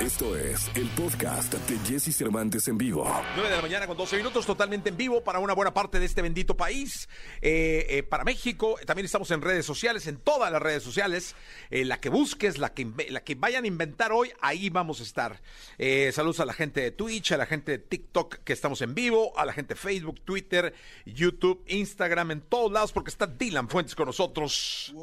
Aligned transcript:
Esto 0.00 0.34
es 0.34 0.70
el 0.76 0.88
podcast 0.88 1.52
de 1.52 1.78
Jesse 1.80 2.16
Cervantes 2.16 2.66
en 2.68 2.78
vivo. 2.78 3.04
9 3.34 3.50
de 3.50 3.56
la 3.56 3.60
mañana 3.60 3.86
con 3.86 3.98
12 3.98 4.16
minutos, 4.16 4.46
totalmente 4.46 4.88
en 4.88 4.96
vivo 4.96 5.22
para 5.22 5.40
una 5.40 5.52
buena 5.52 5.74
parte 5.74 6.00
de 6.00 6.06
este 6.06 6.22
bendito 6.22 6.56
país, 6.56 7.06
eh, 7.42 7.84
eh, 7.86 8.02
para 8.02 8.24
México. 8.24 8.76
También 8.86 9.04
estamos 9.04 9.30
en 9.30 9.42
redes 9.42 9.66
sociales, 9.66 10.06
en 10.06 10.16
todas 10.16 10.50
las 10.50 10.62
redes 10.62 10.82
sociales. 10.82 11.36
Eh, 11.68 11.84
la 11.84 12.00
que 12.00 12.08
busques, 12.08 12.56
la 12.56 12.72
que, 12.72 12.90
la 13.10 13.22
que 13.22 13.34
vayan 13.34 13.64
a 13.64 13.66
inventar 13.66 14.10
hoy, 14.10 14.32
ahí 14.40 14.70
vamos 14.70 15.00
a 15.00 15.02
estar. 15.02 15.42
Eh, 15.76 16.10
saludos 16.14 16.40
a 16.40 16.46
la 16.46 16.54
gente 16.54 16.80
de 16.80 16.92
Twitch, 16.92 17.32
a 17.32 17.36
la 17.36 17.44
gente 17.44 17.72
de 17.72 17.78
TikTok 17.78 18.36
que 18.42 18.54
estamos 18.54 18.80
en 18.80 18.94
vivo, 18.94 19.38
a 19.38 19.44
la 19.44 19.52
gente 19.52 19.74
de 19.74 19.80
Facebook, 19.80 20.22
Twitter, 20.24 20.72
YouTube, 21.04 21.62
Instagram, 21.66 22.30
en 22.30 22.40
todos 22.40 22.72
lados, 22.72 22.92
porque 22.92 23.10
está 23.10 23.26
Dylan 23.26 23.68
Fuentes 23.68 23.94
con 23.94 24.06
nosotros 24.06 24.94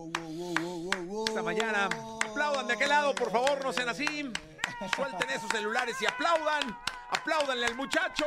esta 1.28 1.44
mañana. 1.44 1.86
Aplaudan 1.86 2.66
de 2.66 2.74
aquel 2.74 2.90
lado, 2.90 3.14
por 3.14 3.32
favor, 3.32 3.64
no 3.64 3.72
sean 3.72 3.90
así. 3.90 4.08
Suelten 4.96 5.30
esos 5.30 5.50
celulares 5.50 6.02
y 6.02 6.06
aplaudan. 6.06 6.78
Apláudanle 7.10 7.66
al 7.66 7.76
muchacho. 7.76 8.26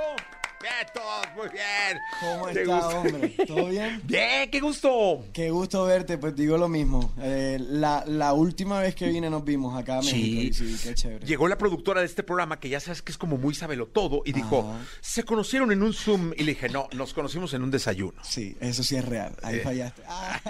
Bien, 0.61 0.73
todos, 0.93 1.27
muy 1.37 1.49
bien. 1.49 1.99
¿Cómo 2.21 2.47
¿Te 2.53 2.61
está, 2.63 2.75
gusta? 2.75 2.99
hombre? 2.99 3.29
¿Todo 3.47 3.67
bien? 3.69 4.03
Bien, 4.07 4.51
qué 4.51 4.61
gusto. 4.61 5.25
Qué 5.33 5.51
gusto 5.51 5.87
verte, 5.87 6.19
pues 6.19 6.37
digo 6.37 6.59
lo 6.59 6.69
mismo. 6.69 7.15
Eh, 7.19 7.57
la, 7.59 8.05
la 8.07 8.35
última 8.35 8.79
vez 8.79 8.95
que 8.95 9.09
vine 9.09 9.31
nos 9.31 9.43
vimos 9.43 9.75
acá 9.79 9.99
a 9.99 10.03
México. 10.03 10.55
Sí. 10.55 10.77
Sí, 10.77 10.89
qué 10.89 10.95
chévere. 10.95 11.27
Llegó 11.27 11.49
la 11.49 11.57
productora 11.57 12.01
de 12.01 12.07
este 12.07 12.23
programa, 12.23 12.61
que 12.61 12.69
ya 12.69 12.79
sabes 12.79 13.01
que 13.01 13.11
es 13.11 13.17
como 13.17 13.39
muy 13.39 13.55
sabelo 13.55 13.87
todo, 13.87 14.21
y 14.27 14.33
dijo, 14.33 14.69
Ajá. 14.71 14.85
se 15.01 15.23
conocieron 15.25 15.73
en 15.73 15.83
un 15.83 15.95
Zoom. 15.95 16.33
Y 16.37 16.45
le 16.45 16.53
dije, 16.53 16.69
no, 16.69 16.89
nos 16.93 17.15
conocimos 17.15 17.55
en 17.55 17.63
un 17.63 17.71
desayuno. 17.71 18.21
Sí, 18.23 18.55
eso 18.61 18.83
sí 18.83 18.97
es 18.97 19.05
real. 19.07 19.35
Ahí 19.43 19.57
Eh. 19.57 19.61
fallaste. 19.61 20.03
Ah. 20.07 20.41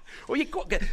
Oye, 0.26 0.48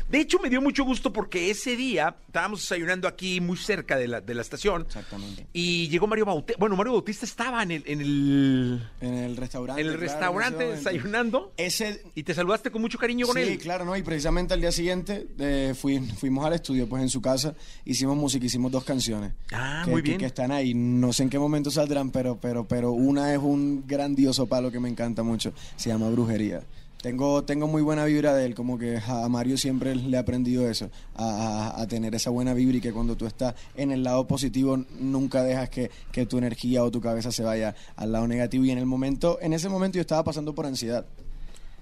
de 0.09 0.19
hecho 0.19 0.37
me 0.39 0.49
dio 0.49 0.61
mucho 0.61 0.83
gusto 0.83 1.11
porque 1.11 1.49
ese 1.49 1.75
día 1.75 2.15
estábamos 2.27 2.61
desayunando 2.61 3.07
aquí 3.07 3.41
muy 3.41 3.57
cerca 3.57 3.97
de 3.97 4.07
la, 4.07 4.21
de 4.21 4.33
la 4.35 4.41
estación. 4.43 4.83
Exactamente. 4.83 5.47
Y 5.53 5.87
llegó 5.89 6.05
Mario 6.05 6.25
Bautista. 6.25 6.59
Bueno, 6.59 6.75
Mario 6.75 6.93
Bautista 6.93 7.25
estaba 7.25 7.63
en 7.63 7.71
el, 7.71 7.83
en 7.87 8.01
el, 8.01 8.87
En 9.01 9.13
el 9.13 9.35
restaurante. 9.37 9.81
en 9.81 9.87
el 9.87 9.93
claro, 9.97 10.07
restaurante 10.11 10.63
en 10.69 10.75
desayunando. 10.75 11.53
Ese. 11.57 12.03
Y 12.15 12.23
te 12.23 12.33
saludaste 12.33 12.69
con 12.71 12.81
mucho 12.81 12.97
cariño 12.97 13.25
con 13.25 13.35
sí, 13.35 13.41
él. 13.43 13.57
claro, 13.57 13.85
¿no? 13.85 13.95
Y 13.97 14.03
precisamente 14.03 14.53
al 14.53 14.61
día 14.61 14.71
siguiente 14.71 15.27
eh, 15.39 15.73
fui- 15.75 15.99
fuimos 15.99 16.45
al 16.45 16.53
estudio, 16.53 16.87
pues 16.87 17.01
en 17.03 17.09
su 17.09 17.21
casa, 17.21 17.55
hicimos 17.85 18.15
música, 18.17 18.45
hicimos 18.45 18.71
dos 18.71 18.83
canciones. 18.83 19.33
Ah, 19.51 19.81
que, 19.85 19.91
muy 19.91 20.01
que- 20.03 20.07
bien. 20.09 20.19
Que, 20.19 20.25
están 20.27 20.51
ahí. 20.51 20.73
No 20.73 21.13
sé 21.13 21.23
en 21.23 21.29
qué 21.29 21.39
momento 21.39 21.71
saldrán, 21.71 22.11
pero, 22.11 22.37
pero, 22.39 22.67
pero 22.67 22.91
una 22.91 23.33
es 23.33 23.39
un 23.39 23.83
grandioso 23.87 24.47
palo 24.47 24.71
que 24.71 24.79
me 24.79 24.89
encanta 24.89 25.23
mucho. 25.23 25.53
Se 25.75 25.89
llama 25.89 26.09
Brujería. 26.09 26.61
Tengo, 27.07 27.41
tengo 27.45 27.67
muy 27.67 27.81
buena 27.81 28.03
vibra 28.03 28.33
de 28.35 28.45
él, 28.45 28.53
como 28.53 28.77
que 28.77 28.97
a 28.97 29.29
Mario 29.29 29.57
siempre 29.57 29.95
le 29.95 30.17
he 30.17 30.19
aprendido 30.19 30.69
eso, 30.69 30.89
a, 31.15 31.23
a- 31.77 31.81
a 31.81 31.87
tener 31.87 32.13
esa 32.15 32.31
buena 32.31 32.53
vibra 32.53 32.75
y 32.75 32.81
que 32.81 32.91
cuando 32.91 33.15
tú 33.15 33.25
estás 33.25 33.55
en 33.77 33.91
el 33.91 34.03
lado 34.03 34.27
positivo 34.27 34.75
nunca 34.99 35.41
dejas 35.41 35.69
que, 35.69 35.89
que 36.11 36.25
tu 36.25 36.37
energía 36.37 36.83
o 36.83 36.91
tu 36.91 36.99
cabeza 36.99 37.31
se 37.31 37.43
vaya 37.43 37.75
al 37.95 38.11
lado 38.11 38.27
negativo. 38.27 38.65
Y 38.65 38.71
en 38.71 38.77
el 38.77 38.85
momento, 38.85 39.37
en 39.41 39.53
ese 39.53 39.69
momento 39.69 39.95
yo 39.95 40.01
estaba 40.01 40.25
pasando 40.25 40.53
por 40.53 40.65
ansiedad. 40.65 41.05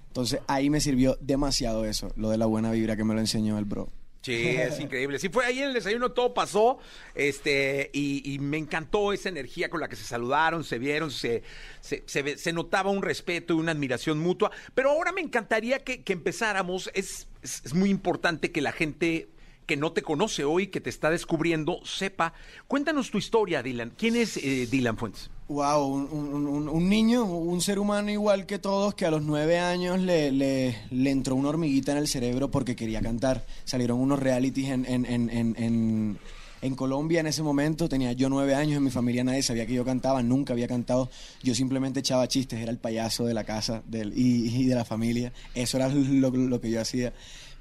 Entonces 0.10 0.42
ahí 0.46 0.70
me 0.70 0.80
sirvió 0.80 1.18
demasiado 1.20 1.86
eso, 1.86 2.12
lo 2.18 2.30
de 2.30 2.38
la 2.38 2.46
buena 2.46 2.70
vibra 2.70 2.96
que 2.96 3.04
me 3.04 3.16
lo 3.16 3.20
enseñó 3.20 3.58
el 3.58 3.66
bro. 3.66 3.90
Sí, 4.26 4.48
es 4.58 4.80
increíble. 4.80 5.20
Sí, 5.20 5.30
fue 5.30 5.46
ahí 5.46 5.60
en 5.60 5.66
el 5.66 5.74
desayuno, 5.76 6.12
todo 6.12 6.34
pasó. 6.34 6.80
Este, 7.14 7.92
y, 7.94 8.40
me 8.40 8.58
encantó 8.58 9.14
esa 9.14 9.30
energía 9.30 9.70
con 9.70 9.80
la 9.80 9.88
que 9.88 9.96
se 9.96 10.04
saludaron, 10.04 10.64
se 10.64 10.80
vieron, 10.80 11.12
se, 11.12 11.44
se, 11.82 12.04
se 12.08 12.54
notaba 12.54 12.90
un 12.90 13.04
respeto 13.04 13.54
y 13.54 13.58
una 13.58 13.74
admiración 13.74 14.18
mutua. 14.18 14.50
Pero 14.74 14.90
ahora 14.90 15.12
me 15.12 15.22
encantaría 15.22 15.78
que, 15.78 16.02
empezáramos. 16.08 16.90
Es, 16.96 17.28
es, 17.44 17.62
es 17.66 17.76
muy 17.76 17.92
importante 17.92 18.52
que 18.52 18.62
la 18.62 18.72
gente 18.72 19.30
que 19.68 19.78
no 19.78 19.94
te 19.94 20.02
conoce 20.02 20.44
hoy, 20.44 20.68
que 20.68 20.82
te 20.82 20.90
está 20.90 21.12
descubriendo, 21.12 21.86
sepa. 21.86 22.34
Cuéntanos 22.68 23.12
tu 23.12 23.20
historia, 23.20 23.62
Dylan. 23.62 23.92
¿Quién 23.96 24.16
es 24.16 24.38
eh, 24.38 24.66
Dylan 24.66 24.98
Fuentes? 24.98 25.30
Wow, 25.48 25.86
un, 25.94 26.90
niño, 26.90 27.24
un 27.24 27.62
ser 27.62 27.78
humano 27.78 28.10
igual 28.10 28.48
que 28.48 28.58
todos, 28.58 28.96
que 28.96 29.06
a 29.06 29.12
los 29.12 29.22
nueve 29.22 29.60
años 29.60 30.00
le, 30.00 30.32
le- 30.32 30.76
le 30.90 31.12
entró 31.12 31.36
una 31.36 31.50
hormiguita 31.50 31.92
en 31.92 32.00
el 32.00 32.08
cerebro 32.08 32.50
porque 32.50 32.76
quería 32.76 33.00
cantar. 33.00 33.46
Salieron 33.64 34.00
unos 34.00 34.18
realities 34.20 34.70
en, 34.70 34.86
en, 34.86 35.06
en, 35.30 36.18
en, 36.62 36.76
Colombia 36.76 37.20
en 37.20 37.28
ese 37.28 37.44
momento. 37.44 37.88
Tenía 37.88 38.12
yo 38.14 38.28
nueve 38.28 38.56
años, 38.56 38.78
en 38.78 38.84
mi 38.86 38.90
familia 38.90 39.24
nadie 39.24 39.44
sabía 39.44 39.68
que 39.68 39.74
yo 39.76 39.86
cantaba, 39.86 40.24
nunca 40.24 40.54
había 40.54 40.68
cantado. 40.68 41.12
Yo 41.44 41.54
simplemente 41.54 42.00
echaba 42.00 42.28
chistes, 42.28 42.60
era 42.60 42.72
el 42.72 42.80
payaso 42.80 43.24
de 43.26 43.36
la 43.36 43.44
casa 43.44 43.84
del, 43.86 44.14
y, 44.18 44.66
de 44.66 44.74
la 44.74 44.84
familia. 44.84 45.32
Eso 45.54 45.78
era 45.78 45.90
lo, 45.90 46.32
lo 46.32 46.60
que 46.60 46.72
yo 46.72 46.82
hacía. 46.82 47.14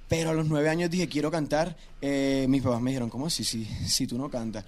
Pero 0.09 0.31
a 0.31 0.33
los 0.35 0.47
nueve 0.49 0.71
años 0.71 0.91
dije, 0.91 1.07
quiero 1.07 1.31
cantar. 1.31 1.77
Eh, 2.01 2.47
mis 2.49 2.63
papás 2.63 2.81
me 2.81 2.93
dijeron, 2.93 3.11
¿cómo 3.11 3.29
si, 3.29 3.45
si 3.45 4.07
tú 4.07 4.17
no 4.17 4.31
cantas? 4.31 4.65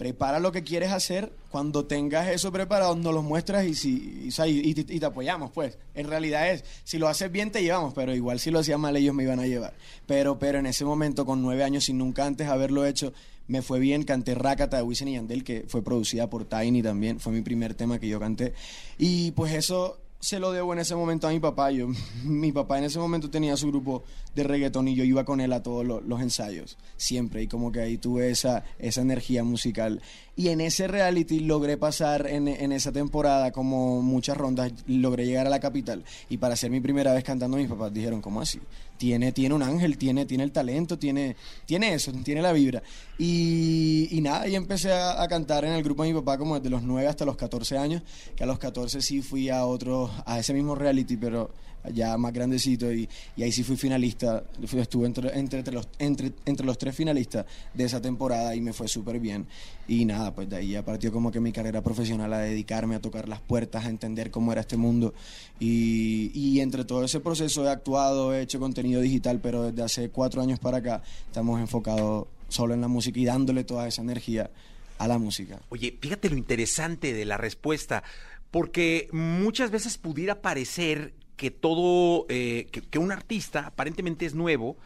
Prepara 0.00 0.40
lo 0.40 0.50
que 0.50 0.64
quieres 0.64 0.92
hacer. 0.92 1.30
Cuando 1.50 1.84
tengas 1.84 2.28
eso 2.28 2.50
preparado, 2.50 2.96
nos 2.96 3.12
lo 3.12 3.22
muestras 3.22 3.66
y, 3.66 3.74
si, 3.74 4.30
y, 4.34 4.70
y- 4.70 4.98
te- 4.98 5.04
apoyamos, 5.04 5.50
pues. 5.50 5.76
En 5.94 6.08
realidad 6.08 6.50
es, 6.50 6.64
si 6.84 6.96
lo 6.96 7.06
haces 7.06 7.30
bien, 7.30 7.50
te 7.52 7.62
llevamos, 7.62 7.92
pero 7.92 8.14
igual 8.14 8.40
si 8.40 8.50
lo 8.50 8.60
hacías 8.60 8.78
mal, 8.78 8.96
ellos 8.96 9.14
me 9.14 9.24
iban 9.24 9.40
a 9.40 9.46
llevar. 9.46 9.74
Pero, 10.06 10.38
pero 10.38 10.58
en 10.58 10.64
ese 10.64 10.86
momento, 10.86 11.26
con 11.26 11.42
nueve 11.42 11.64
años, 11.64 11.84
sin 11.84 11.98
nunca 11.98 12.24
antes 12.24 12.48
haberlo 12.48 12.86
hecho, 12.86 13.12
me 13.46 13.60
fue 13.60 13.78
bien. 13.78 14.04
Canté 14.04 14.34
Rakata 14.34 14.78
de 14.78 14.84
Wisin 14.84 15.08
y 15.08 15.12
Yandel, 15.16 15.44
que 15.44 15.66
fue 15.68 15.82
producida 15.84 16.30
por 16.30 16.46
Tiny 16.46 16.82
también. 16.82 17.20
Fue 17.20 17.30
mi 17.34 17.42
primer 17.42 17.74
tema 17.74 17.98
que 17.98 18.08
yo 18.08 18.18
canté. 18.18 18.54
Y 18.96 19.32
pues 19.32 19.52
eso 19.52 19.98
se 20.20 20.38
lo 20.38 20.52
debo 20.52 20.72
en 20.74 20.78
ese 20.80 20.94
momento 20.94 21.26
a 21.26 21.30
mi 21.30 21.40
papá. 21.40 21.70
Yo, 21.70 21.88
mi 22.24 22.52
papá 22.52 22.78
en 22.78 22.84
ese 22.84 22.98
momento 22.98 23.30
tenía 23.30 23.56
su 23.56 23.68
grupo 23.68 24.04
de 24.34 24.44
reggaetón 24.44 24.86
y 24.88 24.94
yo 24.94 25.02
iba 25.04 25.24
con 25.24 25.40
él 25.40 25.52
a 25.52 25.62
todos 25.62 25.84
lo- 25.84 26.00
los, 26.00 26.20
ensayos, 26.20 26.76
siempre. 26.96 27.42
Y 27.42 27.48
como 27.48 27.72
que 27.72 27.80
ahí 27.80 27.98
tuve 27.98 28.30
esa, 28.30 28.62
esa 28.78 29.00
energía 29.00 29.42
musical. 29.44 30.00
Y 30.36 30.48
en 30.48 30.60
ese 30.60 30.86
reality 30.88 31.40
logré 31.40 31.76
pasar 31.76 32.26
en, 32.26 32.48
en 32.48 32.72
esa 32.72 32.92
temporada 32.92 33.50
como 33.50 34.02
muchas 34.02 34.36
rondas, 34.36 34.72
logré 34.86 35.26
llegar 35.26 35.46
a 35.46 35.50
la 35.50 35.60
capital. 35.60 36.04
Y 36.28 36.36
para 36.36 36.54
ser 36.56 36.70
mi 36.70 36.80
primera 36.80 37.12
vez 37.12 37.24
cantando, 37.24 37.56
mis 37.56 37.68
papás 37.68 37.92
dijeron, 37.92 38.20
¿cómo 38.20 38.40
así? 38.40 38.60
Tiene, 39.00 39.32
tiene 39.32 39.54
un 39.54 39.62
ángel, 39.62 39.96
tiene, 39.96 40.26
tiene 40.26 40.44
el 40.44 40.52
talento, 40.52 40.98
tiene, 40.98 41.34
tiene 41.64 41.94
eso, 41.94 42.12
tiene 42.22 42.42
la 42.42 42.52
vibra. 42.52 42.82
Y, 43.18 44.18
nada, 44.20 44.46
y 44.46 44.54
empecé 44.54 44.92
a, 44.92 45.22
a 45.22 45.26
cantar 45.26 45.64
en 45.64 45.72
el 45.72 45.82
grupo 45.82 46.02
de 46.02 46.12
mi 46.12 46.18
papá 46.20 46.36
como 46.36 46.56
desde 46.56 46.68
los 46.68 46.82
9 46.82 47.08
hasta 47.08 47.24
los 47.24 47.34
14 47.38 47.78
años, 47.78 48.02
que 48.36 48.44
a 48.44 48.46
los 48.46 48.58
14 48.58 49.00
sí 49.00 49.22
fui 49.22 49.48
a 49.48 49.64
otro, 49.64 50.10
a 50.26 50.38
ese 50.38 50.52
mismo 50.52 50.74
reality, 50.74 51.16
pero 51.16 51.50
ya 51.92 52.16
más 52.18 52.32
grandecito, 52.32 52.92
y, 52.92 53.08
y 53.36 53.42
ahí 53.42 53.52
sí 53.52 53.62
fui 53.62 53.76
finalista, 53.76 54.44
estuve 54.62 55.06
entre, 55.06 55.38
entre, 55.38 55.58
entre 55.58 55.74
los, 55.74 55.88
entre, 55.98 56.32
entre 56.44 56.66
los 56.66 56.78
tres 56.78 56.94
finalistas 56.94 57.46
de 57.74 57.84
esa 57.84 58.00
temporada 58.00 58.54
y 58.54 58.60
me 58.60 58.72
fue 58.72 58.88
súper 58.88 59.18
bien. 59.20 59.46
Y 59.88 60.04
nada, 60.04 60.34
pues 60.34 60.48
de 60.48 60.56
ahí 60.56 60.70
ya 60.70 60.84
partió 60.84 61.10
como 61.10 61.32
que 61.32 61.40
mi 61.40 61.52
carrera 61.52 61.82
profesional 61.82 62.32
a 62.32 62.38
dedicarme 62.38 62.94
a 62.94 63.00
tocar 63.00 63.28
las 63.28 63.40
puertas, 63.40 63.84
a 63.84 63.88
entender 63.88 64.30
cómo 64.30 64.52
era 64.52 64.60
este 64.60 64.76
mundo. 64.76 65.14
Y, 65.58 66.30
y 66.34 66.60
entre 66.60 66.84
todo 66.84 67.04
ese 67.04 67.20
proceso 67.20 67.64
he 67.64 67.70
actuado, 67.70 68.34
he 68.34 68.42
hecho 68.42 68.60
contenido 68.60 69.00
digital, 69.00 69.40
pero 69.40 69.64
desde 69.64 69.82
hace 69.82 70.10
cuatro 70.10 70.42
años 70.42 70.58
para 70.58 70.78
acá 70.78 71.02
estamos 71.26 71.60
enfocados 71.60 72.26
solo 72.48 72.74
en 72.74 72.80
la 72.80 72.88
música 72.88 73.18
y 73.18 73.24
dándole 73.24 73.64
toda 73.64 73.88
esa 73.88 74.02
energía 74.02 74.50
a 74.98 75.08
la 75.08 75.18
música. 75.18 75.60
Oye, 75.70 75.96
fíjate 76.00 76.28
lo 76.28 76.36
interesante 76.36 77.14
de 77.14 77.24
la 77.24 77.38
respuesta, 77.38 78.02
porque 78.50 79.08
muchas 79.12 79.70
veces 79.70 79.96
pudiera 79.96 80.42
parecer 80.42 81.14
que 81.40 81.50
todo, 81.50 82.26
eh, 82.28 82.66
que, 82.70 82.82
que 82.82 82.98
un 82.98 83.12
artista 83.12 83.60
aparentemente 83.68 84.26
es 84.26 84.34
nuevo 84.34 84.76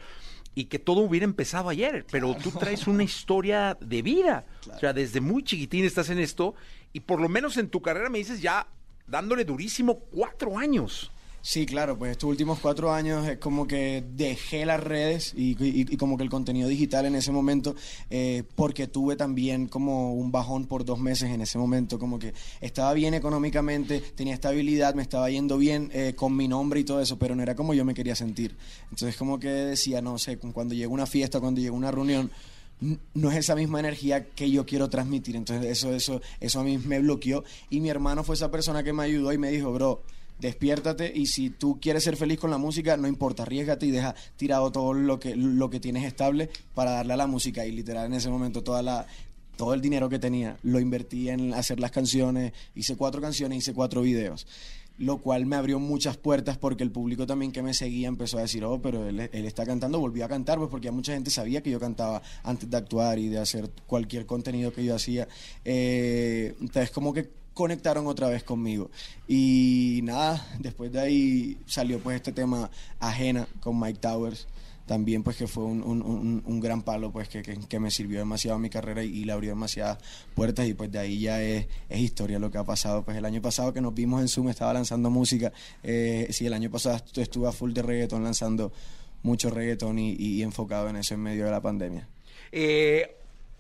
y 0.55 0.67
que 0.67 0.79
todo 0.79 1.01
hubiera 1.01 1.25
empezado 1.25 1.69
ayer, 1.69 2.07
pero 2.13 2.33
tú 2.37 2.53
traes 2.53 2.87
una 2.87 3.03
historia 3.03 3.77
de 3.81 4.03
vida. 4.03 4.47
O 4.73 4.79
sea, 4.79 4.93
desde 4.93 5.21
muy 5.21 5.43
chiquitín 5.43 5.85
estás 5.85 6.11
en 6.11 6.21
esto 6.21 6.55
y 6.93 7.01
por 7.01 7.21
lo 7.21 7.29
menos 7.29 7.57
en 7.57 7.71
tu 7.71 7.83
carrera 7.83 8.09
me 8.09 8.19
dices 8.19 8.41
ya 8.41 8.69
dándole 9.09 9.45
durísimo 9.45 9.99
cuatro 9.99 10.57
años. 10.57 11.11
Sí, 11.47 11.67
claro, 11.67 11.99
pues 11.99 12.13
estos 12.13 12.31
últimos 12.31 12.59
cuatro 12.59 12.91
años 12.91 13.29
es 13.29 13.37
como 13.37 13.67
que 13.67 14.03
dejé 14.17 14.65
las 14.65 14.83
redes 14.83 15.35
y, 15.37 15.95
como 15.99 16.17
que 16.17 16.23
el 16.23 16.31
contenido 16.31 16.71
digital 16.71 17.05
en 17.05 17.17
ese 17.17 17.33
momento, 17.33 17.75
eh, 18.09 18.45
porque 18.55 18.87
tuve 18.87 19.15
también 19.15 19.67
como 19.67 20.15
un 20.15 20.33
bajón 20.33 20.65
por 20.65 20.87
dos 20.87 20.99
meses 20.99 21.31
en 21.31 21.43
ese 21.43 21.59
momento, 21.59 21.99
como 21.99 22.19
que 22.19 22.33
estaba 22.63 22.95
bien 22.95 23.13
económicamente, 23.13 24.01
tenía 24.01 24.33
estabilidad, 24.33 24.95
me 24.95 25.03
estaba 25.03 25.29
yendo 25.29 25.59
bien 25.59 25.91
eh, 25.93 26.15
con 26.17 26.35
mi 26.35 26.49
nombre 26.49 26.81
y 26.81 26.85
todo 26.85 27.03
eso, 27.03 27.19
pero 27.19 27.37
no 27.37 27.43
era 27.43 27.55
como 27.55 27.75
yo 27.75 27.85
me 27.85 27.93
quería 27.93 28.17
sentir. 28.17 28.57
Entonces 28.85 29.15
como 29.15 29.39
que 29.39 29.49
decía, 29.49 30.01
no 30.01 30.17
sé, 30.17 30.39
cuando 30.39 30.75
llega 30.75 30.89
una 30.89 31.05
fiesta, 31.05 31.41
cuando 31.41 31.61
llega 31.61 31.75
una 31.75 31.91
reunión, 31.91 32.31
no 33.13 33.31
es 33.31 33.37
esa 33.37 33.55
misma 33.55 33.81
energía 33.81 34.31
que 34.31 34.51
yo 34.51 34.65
quiero 34.65 34.89
transmitir. 34.89 35.37
Entonces 35.37 35.71
eso, 35.71 35.93
eso, 35.93 36.23
eso 36.41 36.61
a 36.61 36.65
mí 36.65 36.79
me 36.79 37.01
bloqueó. 37.01 37.45
Y 37.69 37.81
mi 37.81 37.91
hermano 37.91 38.25
fue 38.25 38.35
esa 38.35 38.51
persona 38.51 38.83
que 38.83 38.95
me 38.95 39.03
ayudó 39.03 39.31
y 39.31 39.37
me 39.37 39.51
dijo, 39.51 39.71
bro, 39.75 40.03
despiértate 40.39 41.13
y 41.15 41.27
si 41.27 41.51
tú 41.51 41.79
quieres 41.81 42.05
ser 42.05 42.17
feliz 42.17 42.39
con 42.39 42.51
la 42.51 42.59
música, 42.59 42.97
no 42.97 43.09
importa, 43.09 43.45
arriesgate 43.45 43.87
y 43.87 43.91
deja 43.91 44.15
tirado 44.37 44.71
todo 44.73 44.93
lo 44.93 45.19
que, 45.19 45.37
lo 45.37 45.71
que 45.71 45.81
tienes 45.81 46.05
estable 46.05 46.51
para 46.75 46.93
darle 46.93 47.15
a 47.15 47.17
la 47.17 47.27
música. 47.27 47.65
Y 47.67 47.73
literal 47.73 48.07
en 48.07 48.15
ese 48.15 48.29
momento 48.29 48.63
toda 48.63 48.83
la, 48.83 49.07
todo 49.57 49.75
el 49.75 49.81
dinero 49.81 50.09
que 50.09 50.19
tenía 50.19 50.57
lo 50.63 50.81
invertí 50.81 51.29
en 51.29 51.55
hacer 51.55 51.81
las 51.81 51.91
canciones, 51.91 52.53
hice 52.75 52.97
cuatro 52.97 53.21
canciones, 53.21 53.59
hice 53.59 53.73
cuatro 53.73 54.03
videos. 54.03 54.47
lo 54.97 55.19
cual 55.19 55.45
me 55.45 55.57
abrió 55.57 55.81
muchas 55.81 56.17
puertas 56.17 56.57
porque 56.57 56.85
el 56.85 56.93
público 56.93 57.27
también 57.27 57.51
que 57.51 57.63
me 57.63 57.75
seguía 57.75 58.07
empezó 58.07 58.39
a 58.39 58.43
decir, 58.43 58.65
oh, 58.65 58.81
pero 58.81 59.09
él, 59.09 59.19
está 59.33 59.67
cantando, 59.67 59.99
volvió 59.99 60.25
a 60.25 60.29
cantar, 60.29 60.59
pues 60.59 60.71
porque 60.71 60.85
ya 60.85 60.93
mucha 60.93 61.15
gente 61.15 61.31
sabía 61.31 61.65
que 61.65 61.71
yo 61.71 61.81
cantaba 61.81 62.23
antes 62.45 62.71
de 62.71 62.77
actuar 62.77 63.19
y 63.19 63.27
de 63.27 63.39
hacer 63.39 63.71
cualquier 63.87 64.25
contenido 64.25 64.73
que 64.73 64.85
yo 64.85 64.95
hacía. 64.95 65.27
Eh, 65.65 66.55
entonces 66.61 66.91
como 66.91 67.13
que 67.13 67.29
conectaron 67.55 68.07
otra 68.07 68.29
vez 68.29 68.43
conmigo. 68.45 68.91
Y 69.27 70.01
nada, 70.03 70.47
después 70.59 70.93
de 70.93 71.01
ahí 71.01 71.59
salió 71.67 72.01
pues 72.01 72.17
este 72.17 72.33
tema 72.33 72.71
Ajena 73.01 73.49
con 73.61 73.81
Mike 73.81 74.01
Towers 74.01 74.47
también 74.87 75.23
pues 75.23 75.37
que 75.37 75.47
fue 75.47 75.65
un, 75.65 75.83
un, 75.83 76.43
un, 76.45 76.61
gran 76.61 76.83
palo 76.83 77.11
pues 77.11 77.29
que, 77.29 77.43
que, 77.43 77.81
me 77.81 77.91
sirvió 77.91 78.19
demasiado 78.19 78.59
mi 78.59 78.69
carrera 78.69 79.03
y, 79.03 79.25
le 79.25 79.33
abrió 79.33 79.51
demasiadas 79.51 79.99
puertas 80.35 80.69
y 80.69 80.75
pues 80.75 80.93
de 80.93 80.99
ahí 80.99 81.21
ya 81.21 81.43
es, 81.43 81.67
es 81.89 82.01
historia 82.01 82.39
lo 82.39 82.51
que 82.51 82.59
ha 82.59 82.65
pasado. 82.65 83.03
Pues 83.03 83.17
el 83.17 83.25
año 83.25 83.41
pasado 83.41 83.73
que 83.73 83.81
nos 83.81 83.95
vimos 83.95 84.21
en 84.21 84.29
Zoom 84.29 84.51
estaba 84.51 84.75
lanzando 84.75 85.09
música. 85.11 85.53
Eh, 85.83 86.29
sí 86.31 86.47
el 86.47 86.53
año 86.53 86.71
pasado 86.71 86.99
estu- 86.99 87.23
estuve 87.23 87.49
a 87.49 87.53
full 87.53 87.73
de 87.73 87.83
reggaetón 87.83 88.25
lanzando 88.25 88.73
mucho 89.23 89.49
reggaetón 89.49 89.99
y, 89.99 90.13
y 90.19 90.43
enfocado 90.43 90.89
en 90.91 90.97
eso 90.97 91.15
en 91.15 91.21
medio 91.21 91.47
de 91.47 91.51
la 91.51 91.63
pandemia. 91.63 92.07
Eh, 92.53 93.17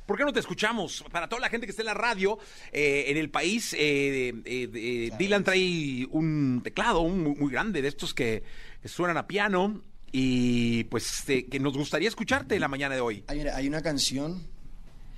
¿Por 0.06 0.18
qué 0.18 0.24
no 0.24 0.32
te 0.32 0.40
escuchamos? 0.40 1.04
Para 1.10 1.28
toda 1.28 1.40
la 1.40 1.48
gente 1.48 1.66
que 1.66 1.70
está 1.70 1.82
en 1.82 1.86
la 1.86 1.94
radio, 1.94 2.38
eh, 2.72 3.04
en 3.08 3.16
el 3.16 3.30
país, 3.30 3.74
eh, 3.78 4.34
eh, 4.44 5.10
Dylan 5.18 5.44
trae 5.44 6.06
un 6.10 6.60
teclado 6.62 7.00
un 7.00 7.22
muy, 7.38 7.50
grande, 7.50 7.80
de 7.80 7.88
estos 7.88 8.12
que, 8.12 8.42
que 8.82 8.88
suenan 8.88 9.16
a 9.16 9.26
piano, 9.26 9.80
y 10.12 10.84
pues 10.84 11.28
eh, 11.28 11.46
que 11.46 11.58
nos 11.58 11.76
gustaría 11.76 12.08
escucharte 12.08 12.60
la 12.60 12.68
mañana 12.68 12.94
de 12.94 13.00
hoy. 13.00 13.24
Hay, 13.28 13.40
hay 13.40 13.66
una 13.66 13.80
canción, 13.80 14.42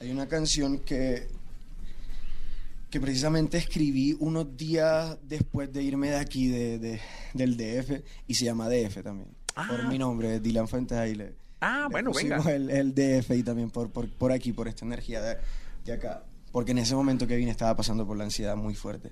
hay 0.00 0.11
una 0.11 0.29
canción 0.29 0.79
que, 0.79 1.27
que 2.91 3.00
precisamente 3.00 3.59
escribí 3.59 4.17
unos 4.21 4.56
días 4.56 5.19
después 5.23 5.73
de 5.73 5.82
irme 5.82 6.11
de 6.11 6.17
aquí, 6.17 6.47
de, 6.49 6.79
de- 6.79 7.00
del 7.35 7.56
DF, 7.56 8.03
y 8.29 8.35
se 8.35 8.44
llama 8.44 8.69
DF 8.69 9.03
también. 9.03 9.29
Ah. 9.56 9.67
Por 9.69 9.89
mi 9.89 9.99
nombre, 9.99 10.39
Dylan 10.41 10.69
Fuentes 10.69 10.97
ahí 10.97 11.15
le- 11.15 11.35
Ah, 11.61 11.85
le 11.88 11.93
bueno, 11.93 12.12
venga. 12.12 12.37
pusimos 12.37 12.55
El, 12.55 12.70
el 12.70 12.94
DF 12.94 13.31
y 13.31 13.43
también 13.43 13.70
por, 13.70 13.91
por, 13.91 14.08
por 14.08 14.32
aquí, 14.32 14.53
por 14.53 14.69
esta 14.69 14.85
energía 14.85 15.20
de, 15.23 15.37
de 15.85 15.93
acá. 15.93 16.23
Porque 16.53 16.73
en 16.73 16.79
ese 16.79 16.94
momento 16.94 17.26
que 17.26 17.37
vine 17.37 17.50
estaba 17.50 17.76
pasando 17.76 18.06
por 18.06 18.17
la 18.17 18.25
ansiedad 18.25 18.56
muy 18.56 18.75
fuerte. 18.75 19.11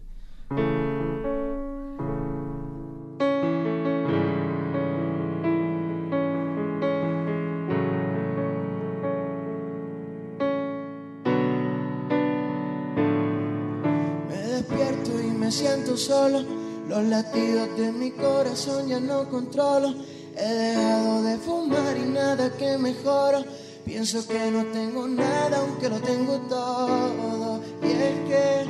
Me 14.28 14.36
despierto 14.36 15.20
y 15.22 15.26
me 15.30 15.50
siento 15.50 15.96
solo. 15.96 16.42
Los 16.88 17.02
latidos 17.04 17.76
de 17.78 17.92
mi 17.92 18.10
corazón 18.10 18.88
ya 18.88 19.00
no 19.00 19.28
controlo. 19.28 19.94
He 20.36 20.52
dejado 20.52 21.22
de 21.22 21.38
fumar 21.38 21.96
y 21.96 22.08
nada 22.08 22.50
que 22.56 22.76
mejoro. 22.78 23.44
Pienso 23.84 24.26
que 24.26 24.50
no 24.50 24.64
tengo 24.66 25.06
nada, 25.06 25.58
aunque 25.58 25.88
lo 25.88 26.00
tengo 26.00 26.38
todo. 26.48 27.60
Y 27.82 27.90
es 27.92 28.18
que 28.28 28.66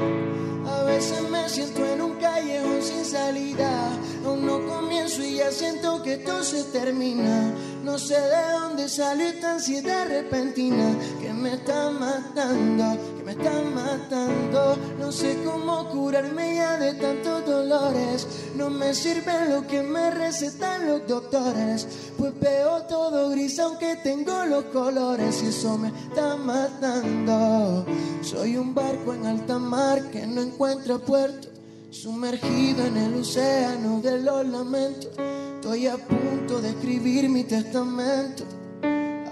a 0.68 0.82
veces 0.84 1.22
me 1.30 1.48
siento 1.48 1.86
en 1.86 2.02
un 2.02 2.14
callejón 2.16 2.82
sin 2.82 3.04
salida. 3.04 3.88
Aún 4.26 4.44
no 4.44 4.66
comienzo 4.66 5.22
y 5.22 5.36
ya 5.36 5.50
siento 5.50 6.02
que 6.02 6.18
todo 6.18 6.42
se 6.42 6.64
termina. 6.64 7.54
No 7.84 7.98
sé 7.98 8.18
de 8.18 8.52
dónde 8.52 8.88
salió 8.88 9.26
esta 9.26 9.52
ansiedad 9.52 10.08
repentina 10.08 10.96
que 11.20 11.34
me 11.34 11.52
está 11.52 11.90
matando, 11.90 12.98
que 13.18 13.22
me 13.22 13.32
está 13.32 13.60
matando. 13.60 14.78
No 14.98 15.12
sé 15.12 15.42
cómo 15.44 15.90
curarme 15.90 16.56
ya 16.56 16.78
de 16.78 16.94
tantos 16.94 17.44
dolores. 17.44 18.26
No 18.56 18.70
me 18.70 18.94
sirve 18.94 19.50
lo 19.50 19.66
que 19.66 19.82
me 19.82 20.10
recetan 20.10 20.88
los 20.88 21.06
doctores. 21.06 21.86
Pues 22.16 22.32
veo 22.40 22.84
todo 22.84 23.28
gris 23.28 23.58
aunque 23.58 23.96
tengo 23.96 24.46
los 24.46 24.64
colores 24.66 25.42
y 25.42 25.48
eso 25.48 25.76
me 25.76 25.88
está 25.88 26.36
matando. 26.36 27.84
Soy 28.22 28.56
un 28.56 28.74
barco 28.74 29.12
en 29.12 29.26
alta 29.26 29.58
mar 29.58 30.10
que 30.10 30.26
no 30.26 30.40
encuentra 30.40 30.96
puerto. 30.96 31.48
Sumergido 31.90 32.86
en 32.86 32.96
el 32.96 33.14
océano 33.20 34.00
de 34.00 34.20
los 34.20 34.46
lamentos, 34.46 35.10
estoy 35.64 35.86
a 35.86 35.96
punto 35.96 36.60
de 36.60 36.68
escribir 36.68 37.26
mi 37.30 37.42
testamento. 37.44 38.44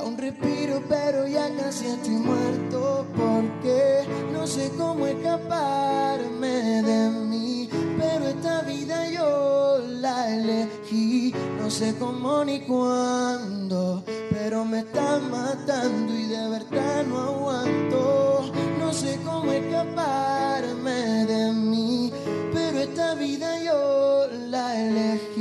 Aún 0.01 0.17
respiro, 0.17 0.83
pero 0.89 1.29
ya 1.29 1.55
casi 1.57 1.85
estoy 1.85 2.15
muerto. 2.15 3.05
Porque 3.15 4.05
no 4.33 4.47
sé 4.47 4.71
cómo 4.79 5.07
escaparme 5.07 6.83
de 6.83 7.11
mí. 7.11 7.69
Pero 7.99 8.29
esta 8.29 8.63
vida 8.63 9.11
yo 9.11 9.79
la 10.01 10.35
elegí. 10.35 11.35
No 11.61 11.71
sé 11.71 11.95
cómo 11.99 12.43
ni 12.47 12.61
cuándo. 12.61 14.03
Pero 14.31 14.65
me 14.65 14.79
está 14.79 15.19
matando 15.19 16.15
y 16.15 16.29
de 16.29 16.49
verdad 16.49 17.05
no 17.05 17.19
aguanto. 17.19 18.51
No 18.79 18.91
sé 18.95 19.21
cómo 19.23 19.53
escaparme 19.53 21.27
de 21.27 21.53
mí. 21.53 22.11
Pero 22.55 22.79
esta 22.79 23.15
vida 23.17 23.63
yo 23.63 24.29
la 24.49 24.81
elegí. 24.81 25.32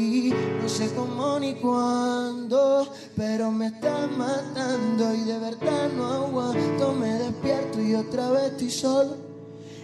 Sé 0.81 0.89
cómo 0.95 1.39
ni 1.39 1.53
cuándo. 1.53 2.87
Pero 3.15 3.51
me 3.51 3.67
está 3.67 4.07
matando 4.07 5.13
y 5.13 5.25
de 5.25 5.37
verdad 5.37 5.91
no 5.95 6.07
aguanto. 6.11 6.93
Me 6.93 7.13
despierto 7.19 7.79
y 7.79 7.93
otra 7.93 8.31
vez 8.31 8.53
estoy 8.53 8.71
solo. 8.71 9.15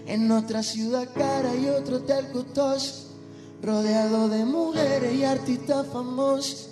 En 0.07 0.31
otra 0.31 0.63
ciudad 0.63 1.07
cara 1.13 1.53
y 1.55 1.69
otro 1.69 1.97
hotel 1.97 2.31
costoso. 2.31 3.13
Rodeado 3.61 4.27
de 4.27 4.43
mujeres 4.43 5.13
y 5.13 5.23
artistas 5.23 5.85
famosos. 5.85 6.69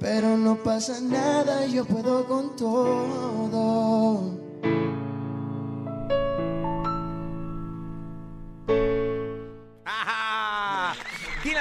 Pero 0.00 0.38
no 0.38 0.62
pasa 0.62 0.98
nada, 1.02 1.66
yo 1.66 1.84
puedo 1.84 2.26
con 2.26 2.56
todo. 2.56 4.38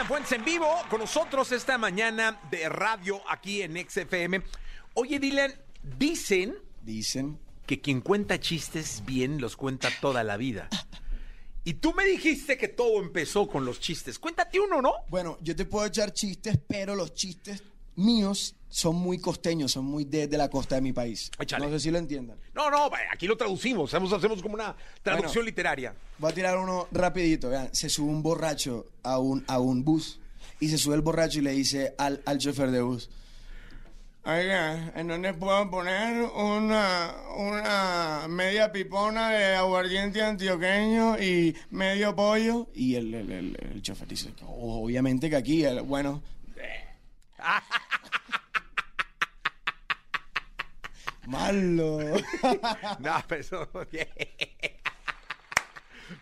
Fuentes 0.08 0.34
en 0.34 0.46
vivo 0.46 0.68
con 0.92 1.00
nosotros 1.00 1.52
esta 1.52 1.80
mañana 1.80 2.40
de 2.52 2.70
radio 2.70 3.22
aquí 3.28 3.64
en 3.64 3.76
XFM. 3.76 4.44
Oye, 4.94 5.18
Dylan, 5.18 5.52
dicen 5.82 6.56
Dicen. 6.84 7.40
que 7.66 7.82
quien 7.82 8.02
cuenta 8.02 8.40
chistes 8.40 9.02
bien 9.04 9.42
los 9.42 9.56
cuenta 9.56 9.90
toda 10.02 10.24
la 10.24 10.38
vida. 10.38 10.70
Y 11.64 11.76
tú 11.76 11.94
me 11.94 12.06
dijiste 12.06 12.56
que 12.56 12.68
todo 12.68 13.02
empezó 13.02 13.48
con 13.48 13.66
los 13.66 13.80
chistes. 13.80 14.20
Cuéntate 14.20 14.60
uno, 14.60 14.80
¿no? 14.80 14.94
Bueno, 15.10 15.40
yo 15.42 15.56
te 15.56 15.66
puedo 15.66 15.88
echar 15.88 16.14
chistes, 16.14 16.60
pero 16.68 16.94
los 16.94 17.16
chistes 17.16 17.64
míos 17.96 18.56
son 18.70 18.96
muy 18.98 19.20
costeños, 19.20 19.72
son 19.72 19.86
muy 19.86 20.04
de, 20.04 20.28
de 20.28 20.38
la 20.38 20.50
costa 20.50 20.76
de 20.76 20.82
mi 20.82 20.92
país. 20.92 21.32
Échale. 21.40 21.66
No 21.66 21.72
sé 21.72 21.80
si 21.80 21.92
lo 21.92 21.98
entiendan. 21.98 22.38
No, 22.54 22.70
no, 22.70 22.90
aquí 23.12 23.26
lo 23.26 23.38
traducimos. 23.38 23.94
Hacemos, 23.94 24.12
hacemos 24.12 24.42
como 24.42 24.56
una 24.56 24.76
traducción 25.02 25.34
Bueno. 25.44 25.46
literaria. 25.46 25.96
Voy 26.18 26.32
a 26.32 26.36
tirar 26.36 26.58
uno 26.58 26.88
rapidito. 26.92 27.50
Vean, 27.50 27.70
se 27.74 27.90
sube 27.90 28.10
un 28.10 28.22
borracho 28.22 28.86
a 29.04 29.18
un, 29.20 29.46
a 29.48 29.60
un 29.60 29.84
bus 29.86 30.20
y 30.60 30.68
se 30.70 30.78
sube 30.78 30.96
el 30.96 31.02
borracho 31.02 31.40
y 31.40 31.44
le 31.44 31.52
dice 31.52 31.96
al, 31.98 32.22
al 32.26 32.38
chofer 32.38 32.72
de 32.72 32.82
bus. 32.82 33.10
Oiga, 34.28 34.92
¿en 34.96 35.08
dónde 35.08 35.36
puedo 35.36 35.70
poner 35.70 36.24
una, 36.36 37.14
una 37.38 38.26
media 38.28 38.72
pipona 38.72 39.30
de 39.30 39.56
aguardiente 39.56 40.20
antioqueño 40.24 41.20
y 41.22 41.56
medio 41.70 42.16
pollo? 42.16 42.68
Y 42.74 42.96
el, 42.96 43.14
el, 43.14 43.32
el- 43.32 43.58
el 43.74 43.82
chofer 43.84 44.08
dice, 44.08 44.34
obviamente 44.48 45.30
que 45.30 45.36
aquí, 45.36 45.64
bueno... 45.86 46.22
Malo. 51.28 52.00
No, 53.00 53.14
pero 53.28 53.42
eso. 53.42 53.68
bien. 53.92 54.08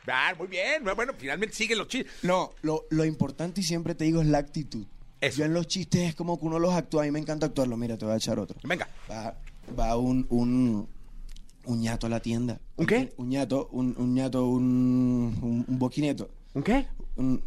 Ah, 0.08 0.34
muy 0.38 0.48
bien. 0.48 0.82
Bueno, 0.96 1.12
finalmente 1.18 1.54
siguen 1.56 1.78
los 1.78 1.88
chistes. 1.90 2.12
No, 2.24 2.52
lo, 2.62 2.86
lo 2.90 3.04
importante 3.06 3.60
y 3.62 3.64
siempre 3.64 3.96
te 3.96 4.04
digo 4.06 4.22
es 4.22 4.28
la 4.28 4.38
actitud. 4.38 4.86
Eso. 5.20 5.40
Yo 5.40 5.46
en 5.46 5.54
los 5.54 5.68
chistes 5.68 6.02
es 6.10 6.16
como 6.16 6.40
que 6.40 6.46
uno 6.46 6.58
los 6.60 6.74
actúa. 6.74 7.04
A 7.04 7.06
mí 7.06 7.12
me 7.12 7.20
encanta 7.20 7.46
actuarlo. 7.48 7.76
Mira, 7.78 7.98
te 7.98 8.06
voy 8.06 8.14
a 8.14 8.18
echar 8.18 8.40
otro. 8.40 8.58
Venga. 8.64 8.88
Va, 9.12 9.36
va 9.78 9.98
un, 9.98 10.26
un, 10.30 10.88
un 11.66 11.82
ñato 11.82 12.08
a 12.08 12.10
la 12.10 12.20
tienda. 12.22 12.60
¿Un 12.78 12.86
qué? 12.86 13.14
Un 13.18 13.28
ñato, 13.30 13.68
un, 13.74 13.94
un 13.98 14.14
ñato, 14.14 14.46
un, 14.48 15.38
un, 15.42 15.66
un 15.68 15.80
boquineto. 15.80 16.30
¿Un 16.54 16.64
qué? 16.64 16.88
Un, 17.18 17.44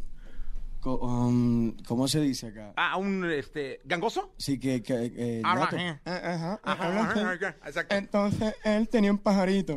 um, 0.95 1.77
¿Cómo 1.87 2.09
se 2.09 2.21
dice 2.21 2.49
acá? 2.49 2.73
Ah, 2.77 2.97
un 2.97 3.29
este, 3.31 3.81
gangoso. 3.85 4.33
Sí, 4.39 4.59
que... 4.59 4.83
que 4.83 5.13
eh, 5.17 5.43
Ajá, 5.45 5.69
Ajá, 6.05 6.61
ajá, 6.63 7.57
exacto. 7.67 7.95
Entonces 7.95 8.55
él 8.65 8.89
tenía 8.89 9.11
un 9.11 9.19
pajarito. 9.19 9.77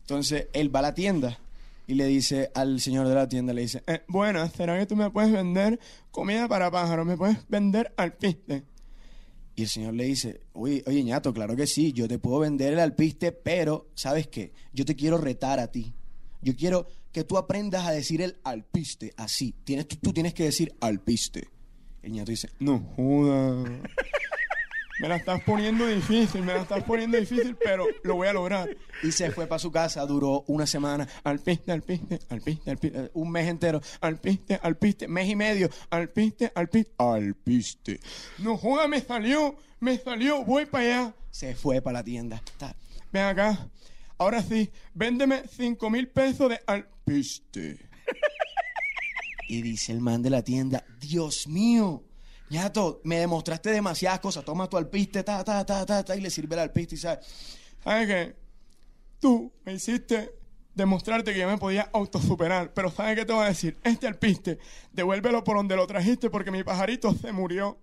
Entonces, 0.00 0.48
él 0.52 0.74
va 0.74 0.80
a 0.80 0.82
la 0.82 0.94
tienda 0.94 1.38
y 1.86 1.94
le 1.94 2.06
dice 2.06 2.50
al 2.54 2.80
señor 2.80 3.08
de 3.08 3.14
la 3.14 3.28
tienda, 3.28 3.52
le 3.52 3.62
dice, 3.62 3.82
Eh, 3.86 4.02
bueno, 4.06 4.48
¿será 4.48 4.78
que 4.78 4.86
tú 4.86 4.96
me 4.96 5.10
puedes 5.10 5.32
vender 5.32 5.78
comida 6.10 6.48
para 6.48 6.70
pájaros? 6.70 7.06
¿Me 7.06 7.16
puedes 7.16 7.48
vender 7.48 7.92
alpiste? 7.96 8.64
Y 9.56 9.62
el 9.62 9.68
señor 9.68 9.94
le 9.94 10.04
dice, 10.04 10.40
oye, 10.52 10.82
oye, 10.86 11.02
ñato, 11.04 11.34
claro 11.34 11.54
que 11.56 11.66
sí, 11.66 11.92
yo 11.92 12.08
te 12.08 12.18
puedo 12.18 12.38
vender 12.38 12.72
el 12.72 12.78
alpiste, 12.78 13.32
pero, 13.32 13.88
¿sabes 13.94 14.28
qué? 14.28 14.52
Yo 14.72 14.84
te 14.84 14.96
quiero 14.96 15.18
retar 15.18 15.58
a 15.58 15.66
ti. 15.66 15.92
Yo 16.42 16.56
quiero 16.56 16.86
que 17.12 17.24
tú 17.24 17.36
aprendas 17.38 17.86
a 17.86 17.90
decir 17.92 18.22
el 18.22 18.38
alpiste 18.44 19.12
así. 19.16 19.54
Tienes, 19.64 19.86
tú, 19.88 20.12
tienes 20.12 20.34
que 20.34 20.44
decir 20.44 20.74
alpiste. 20.80 21.48
El 22.02 22.12
ñato 22.12 22.30
dice, 22.30 22.50
No 22.58 22.78
joda. 22.96 23.64
Me 25.00 25.08
la 25.08 25.16
estás 25.16 25.42
poniendo 25.44 25.86
difícil, 25.86 26.42
me 26.42 26.52
la 26.52 26.60
estás 26.60 26.84
poniendo 26.84 27.16
difícil, 27.18 27.56
pero 27.56 27.86
lo 28.02 28.16
voy 28.16 28.28
a 28.28 28.34
lograr. 28.34 28.68
y 29.02 29.12
se 29.12 29.30
fue 29.30 29.46
para 29.46 29.58
su 29.58 29.72
casa, 29.72 30.04
duró 30.04 30.44
una 30.46 30.66
semana, 30.66 31.08
Alpiste, 31.24 31.72
alpiste, 31.72 32.18
alpiste, 32.28 32.70
alpiste, 32.70 33.10
un 33.14 33.30
mes 33.30 33.48
entero, 33.48 33.80
alpiste, 34.02 34.60
alpiste, 34.62 35.08
mes 35.08 35.26
y 35.30 35.36
medio, 35.36 35.70
alpiste, 35.88 36.52
alpiste, 36.54 36.92
alpiste. 36.98 38.00
No 38.38 38.58
joda, 38.58 38.88
me 38.88 39.00
salió, 39.00 39.56
me 39.80 39.96
salió, 39.96 40.44
voy 40.44 40.66
para 40.66 40.84
allá. 40.84 41.14
se 41.30 41.54
fue 41.54 41.80
para 41.80 42.00
la 42.00 42.04
tienda. 42.04 42.42
Ven 43.10 43.24
acá. 43.24 43.68
Ahora 44.20 44.42
sí, 44.42 44.70
véndeme 44.92 45.44
cinco 45.48 45.88
mil 45.88 46.06
pesos 46.06 46.50
de 46.50 46.60
alpiste. 46.66 47.88
Y 49.48 49.62
dice 49.62 49.92
el 49.92 50.02
man 50.02 50.20
de 50.20 50.28
la 50.28 50.42
tienda, 50.42 50.84
Dios 51.00 51.48
mío, 51.48 52.04
ñato, 52.50 53.00
me 53.02 53.18
demostraste 53.18 53.70
demasiadas 53.70 54.20
cosas. 54.20 54.44
Toma 54.44 54.68
tu 54.68 54.76
alpiste, 54.76 55.24
ta, 55.24 55.42
ta, 55.42 55.64
ta, 55.64 55.86
ta, 55.86 56.04
ta, 56.04 56.16
y 56.16 56.20
le 56.20 56.28
sirve 56.28 56.54
el 56.54 56.60
alpiste 56.60 56.96
y 56.96 56.98
sabe, 56.98 57.20
¿Sabes 57.82 58.06
qué? 58.08 58.36
Tú 59.20 59.54
me 59.64 59.72
hiciste 59.72 60.34
demostrarte 60.74 61.32
que 61.32 61.40
yo 61.40 61.48
me 61.48 61.56
podía 61.56 61.88
autosuperar, 61.90 62.74
pero 62.74 62.90
¿sabes 62.90 63.16
qué 63.16 63.24
te 63.24 63.32
voy 63.32 63.44
a 63.44 63.48
decir? 63.48 63.78
Este 63.84 64.06
alpiste, 64.06 64.58
devuélvelo 64.92 65.42
por 65.44 65.56
donde 65.56 65.76
lo 65.76 65.86
trajiste 65.86 66.28
porque 66.28 66.50
mi 66.50 66.62
pajarito 66.62 67.14
se 67.14 67.32
murió. 67.32 67.78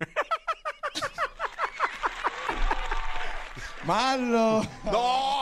Malo. 3.88 4.62
No, 4.86 5.41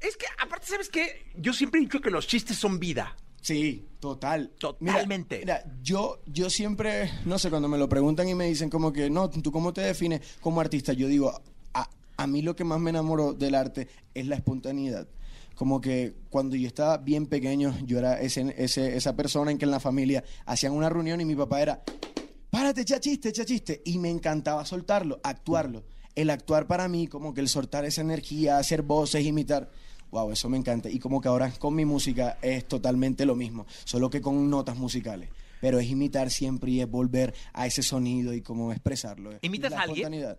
es 0.00 0.16
que 0.16 0.26
aparte, 0.40 0.66
¿sabes 0.66 0.88
qué? 0.88 1.32
Yo 1.36 1.52
siempre 1.52 1.80
he 1.80 1.84
dicho 1.84 2.00
que 2.00 2.10
los 2.10 2.26
chistes 2.26 2.56
son 2.56 2.78
vida. 2.78 3.16
Sí, 3.40 3.88
total. 3.98 4.52
Totalmente. 4.58 5.40
Mira, 5.40 5.62
mira, 5.64 5.78
yo, 5.82 6.20
yo 6.26 6.48
siempre, 6.48 7.10
no 7.24 7.38
sé, 7.38 7.50
cuando 7.50 7.68
me 7.68 7.78
lo 7.78 7.88
preguntan 7.88 8.28
y 8.28 8.34
me 8.34 8.46
dicen 8.46 8.70
como 8.70 8.92
que, 8.92 9.10
no, 9.10 9.28
¿tú 9.30 9.50
cómo 9.50 9.72
te 9.72 9.80
defines 9.80 10.20
como 10.40 10.60
artista? 10.60 10.92
Yo 10.92 11.08
digo, 11.08 11.32
a, 11.74 11.90
a 12.16 12.26
mí 12.28 12.42
lo 12.42 12.54
que 12.54 12.62
más 12.62 12.78
me 12.78 12.90
enamoró 12.90 13.32
del 13.32 13.56
arte 13.56 13.88
es 14.14 14.26
la 14.28 14.36
espontaneidad. 14.36 15.08
Como 15.56 15.80
que 15.80 16.14
cuando 16.30 16.56
yo 16.56 16.66
estaba 16.66 16.98
bien 16.98 17.26
pequeño, 17.26 17.76
yo 17.84 17.98
era 17.98 18.20
ese, 18.20 18.54
ese, 18.56 18.96
esa 18.96 19.16
persona 19.16 19.50
en 19.50 19.58
que 19.58 19.64
en 19.64 19.70
la 19.70 19.80
familia 19.80 20.24
hacían 20.46 20.72
una 20.72 20.88
reunión 20.88 21.20
y 21.20 21.24
mi 21.24 21.34
papá 21.34 21.60
era, 21.60 21.82
párate, 22.50 22.82
echa 22.82 23.00
chiste, 23.00 23.30
echa 23.30 23.44
chiste. 23.44 23.82
Y 23.84 23.98
me 23.98 24.08
encantaba 24.08 24.64
soltarlo, 24.64 25.20
actuarlo. 25.22 25.84
El 26.14 26.30
actuar 26.30 26.66
para 26.66 26.88
mí, 26.88 27.06
como 27.06 27.32
que 27.34 27.40
el 27.40 27.48
soltar 27.48 27.84
esa 27.84 28.00
energía, 28.02 28.58
hacer 28.58 28.82
voces, 28.82 29.24
imitar. 29.24 29.70
Wow, 30.10 30.30
eso 30.32 30.48
me 30.50 30.58
encanta. 30.58 30.90
Y 30.90 30.98
como 30.98 31.20
que 31.22 31.28
ahora 31.28 31.50
con 31.52 31.74
mi 31.74 31.84
música 31.86 32.36
es 32.42 32.68
totalmente 32.68 33.24
lo 33.24 33.34
mismo, 33.34 33.66
solo 33.84 34.10
que 34.10 34.20
con 34.20 34.50
notas 34.50 34.76
musicales. 34.76 35.30
Pero 35.60 35.78
es 35.78 35.88
imitar 35.88 36.30
siempre 36.30 36.70
y 36.72 36.80
es 36.80 36.90
volver 36.90 37.32
a 37.54 37.66
ese 37.66 37.82
sonido 37.82 38.34
y 38.34 38.42
como 38.42 38.72
expresarlo. 38.72 39.30
¿Imitas 39.40 39.72
a 39.72 39.82
alguien? 39.82 40.36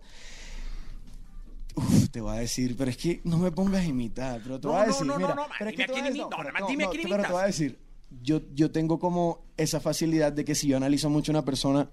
Uf, 1.76 2.08
te 2.10 2.20
voy 2.20 2.36
a 2.36 2.40
decir, 2.40 2.76
pero 2.76 2.90
es 2.90 2.96
que 2.96 3.20
no 3.24 3.38
me 3.38 3.50
pongas 3.50 3.80
a 3.80 3.84
imitar, 3.84 4.40
pero 4.44 4.60
te 4.60 4.68
No, 4.68 4.74
voy 4.74 4.82
a 4.82 4.86
decir, 4.86 5.06
no, 5.06 5.14
no, 5.14 5.18
mira, 5.18 5.34
no, 5.34 5.42
pero 5.58 5.70
es 5.70 5.76
que 5.76 5.86
te 5.86 5.92
voy 5.92 6.00
a- 6.02 6.10
no, 6.10 6.28
no, 6.60 6.66
dime 6.68 6.88
quién 6.90 7.02
pero 7.10 7.22
te 7.24 7.32
voy 7.32 7.42
a 7.42 7.46
decir, 7.46 7.78
yo, 8.22 8.42
yo 8.54 8.70
tengo 8.70 9.00
como 9.00 9.40
esa 9.56 9.80
facilidad 9.80 10.32
de 10.32 10.44
que 10.44 10.54
si 10.54 10.68
yo 10.68 10.76
analizo 10.76 11.10
mucho 11.10 11.32
a 11.32 11.34
una 11.34 11.44
persona 11.44 11.90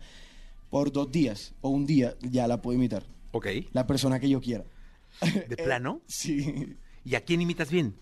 por 0.70 0.92
dos 0.92 1.12
días 1.12 1.56
o 1.62 1.70
un 1.70 1.88
día, 1.88 2.16
ya 2.22 2.48
la 2.48 2.62
puedo 2.62 2.78
imitar. 2.78 3.04
Ok. 3.32 3.48
La 3.72 3.88
persona 3.88 4.20
que 4.20 4.30
yo 4.30 4.42
quiera. 4.42 4.66
¿De 5.22 5.58
plano? 5.58 6.02
Sí. 6.08 6.78
¿Y 7.04 7.16
a 7.16 7.22
quién 7.22 7.42
imitas 7.42 7.72
bien? 7.72 7.96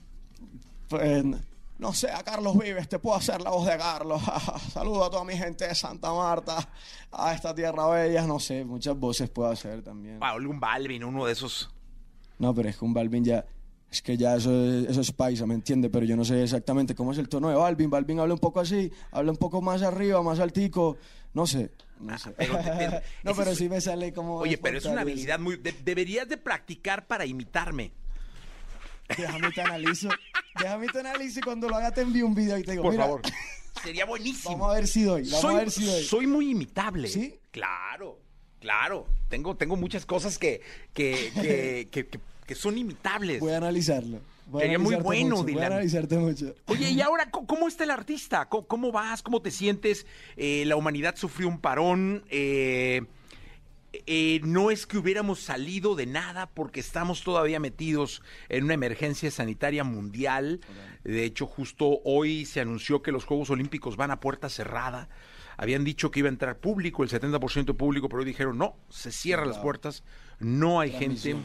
Pues, 0.89 1.23
no 1.77 1.93
sé, 1.93 2.11
a 2.11 2.21
Carlos 2.23 2.57
Vives, 2.57 2.89
te 2.89 2.99
puedo 2.99 3.15
hacer 3.15 3.39
la 3.41 3.51
voz 3.51 3.65
de 3.65 3.77
Carlos. 3.77 4.21
Saludo 4.73 5.05
a 5.05 5.09
toda 5.09 5.23
mi 5.23 5.37
gente 5.37 5.65
de 5.65 5.73
Santa 5.73 6.13
Marta, 6.13 6.67
a 7.11 7.33
esta 7.33 7.55
tierra 7.55 7.87
bella. 7.87 8.27
No 8.27 8.39
sé, 8.39 8.65
muchas 8.65 8.97
voces 8.97 9.29
puedo 9.29 9.49
hacer 9.49 9.81
también. 9.81 10.17
Ah, 10.21 10.31
algún 10.31 10.59
Balvin, 10.59 11.05
uno 11.05 11.25
de 11.25 11.31
esos. 11.31 11.69
No, 12.37 12.53
pero 12.53 12.67
es 12.67 12.77
que 12.77 12.83
un 12.83 12.93
Balvin 12.93 13.23
ya. 13.23 13.45
Es 13.91 14.01
que 14.03 14.17
ya 14.17 14.35
eso 14.35 14.51
es, 14.65 14.89
eso 14.89 15.01
es 15.01 15.11
paisa, 15.11 15.45
¿me 15.47 15.55
entiende? 15.55 15.89
Pero 15.89 16.05
yo 16.05 16.15
no 16.15 16.23
sé 16.23 16.43
exactamente 16.43 16.93
cómo 16.93 17.11
es 17.11 17.17
el 17.17 17.27
tono 17.27 17.49
de 17.49 17.55
Balvin. 17.55 17.89
Balvin 17.89 18.19
habla 18.19 18.35
un 18.35 18.39
poco 18.39 18.59
así, 18.59 18.91
habla 19.11 19.31
un 19.31 19.37
poco 19.37 19.61
más 19.61 19.81
arriba, 19.81 20.21
más 20.21 20.39
altico. 20.39 20.97
No 21.33 21.47
sé. 21.47 21.71
No 21.99 22.17
sé. 22.17 22.29
Ah, 22.29 22.33
pero 22.37 22.53
pero 22.77 22.91
no, 23.23 23.35
pero 23.35 23.51
es- 23.51 23.57
sí 23.57 23.67
me 23.67 23.81
sale 23.81 24.13
como. 24.13 24.37
Oye, 24.37 24.57
pero 24.57 24.77
es 24.77 24.85
una 24.85 25.01
habilidad 25.01 25.39
muy... 25.39 25.57
de- 25.57 25.73
deberías 25.83 26.27
de 26.29 26.37
practicar 26.37 27.07
para 27.07 27.25
imitarme. 27.25 27.91
Déjame 29.17 29.51
te 29.51 29.61
analizo. 29.61 30.09
Déjame 30.59 30.87
te 30.87 30.99
analizo 30.99 31.39
y 31.39 31.41
cuando 31.43 31.67
lo 31.67 31.75
haga 31.75 31.91
te 31.91 32.01
envío 32.01 32.25
un 32.27 32.35
video 32.35 32.57
y 32.57 32.63
te 32.63 32.71
digo, 32.71 32.83
Por 32.83 32.91
mira, 32.91 33.05
favor. 33.05 33.21
Sería 33.83 34.05
buenísimo. 34.05 34.51
Vamos 34.57 34.71
a 34.71 34.73
ver 34.75 34.87
si 34.87 35.03
doy. 35.03 35.23
Vamos 35.23 35.41
soy, 35.41 35.55
a 35.55 35.57
ver 35.59 35.71
si 35.71 35.85
doy. 35.85 36.03
soy 36.03 36.27
muy 36.27 36.51
imitable. 36.51 37.07
¿Sí? 37.07 37.39
Claro, 37.49 38.19
claro. 38.59 39.07
Tengo, 39.29 39.55
tengo 39.55 39.75
muchas 39.77 40.05
cosas 40.05 40.37
que, 40.37 40.61
que, 40.93 41.31
que, 41.33 41.87
que- 42.11 42.19
que- 42.49 42.55
son 42.55 42.77
imitables. 42.77 43.39
Voy 43.39 43.51
a 43.53 43.57
analizarlo. 43.57 44.19
Voy 44.47 44.61
a 44.61 44.63
Sería 44.63 44.79
muy 44.79 44.95
bueno, 44.95 45.29
mucho, 45.35 45.43
Voy 45.43 45.51
Dylan. 45.53 45.63
a 45.71 45.75
analizarte 45.75 46.17
mucho. 46.17 46.55
Oye, 46.65 46.89
y 46.89 47.01
ahora, 47.01 47.29
¿cómo, 47.29 47.67
está 47.67 47.83
el 47.83 47.91
artista? 47.91 48.47
¿Cómo, 48.49 48.65
cómo 48.67 48.91
vas? 48.91 49.21
¿Cómo 49.21 49.41
te 49.41 49.51
sientes? 49.51 50.05
Eh, 50.37 50.63
la 50.65 50.75
humanidad 50.75 51.15
sufrió 51.15 51.47
un 51.47 51.59
parón. 51.59 52.23
eh, 52.29 53.03
eh, 54.05 54.39
no 54.43 54.69
es 54.69 54.85
que 54.85 54.99
hubiéramos 54.99 55.39
salido 55.39 55.95
de 55.95 56.05
nada 56.05 56.45
porque 56.47 56.79
estamos 56.79 57.23
todavía 57.23 57.59
metidos 57.59 58.21
en 58.47 58.65
una 58.65 58.75
emergencia 58.75 59.31
sanitaria 59.31 59.83
mundial. 59.83 60.61
De 61.03 61.23
hecho, 61.23 61.47
justo 61.47 61.99
hoy 62.05 62.45
se 62.45 62.59
anunció 62.61 63.01
que 63.01 63.11
los 63.11 63.25
Juegos 63.25 63.49
Olímpicos 63.49 63.97
van 63.97 64.11
a 64.11 64.19
puerta 64.19 64.47
cerrada. 64.49 65.09
Habían 65.57 65.83
dicho 65.83 66.11
que 66.11 66.19
iba 66.19 66.29
a 66.29 66.31
entrar 66.31 66.57
público, 66.59 67.01
el 67.03 67.09
70% 67.09 67.75
público, 67.75 68.09
pero 68.09 68.19
hoy 68.19 68.25
dijeron 68.25 68.57
no, 68.59 68.75
se 68.89 69.11
cierran 69.11 69.47
las 69.49 69.57
puertas, 69.57 70.03
no 70.39 70.79
hay 70.79 70.91
gente, 70.91 71.35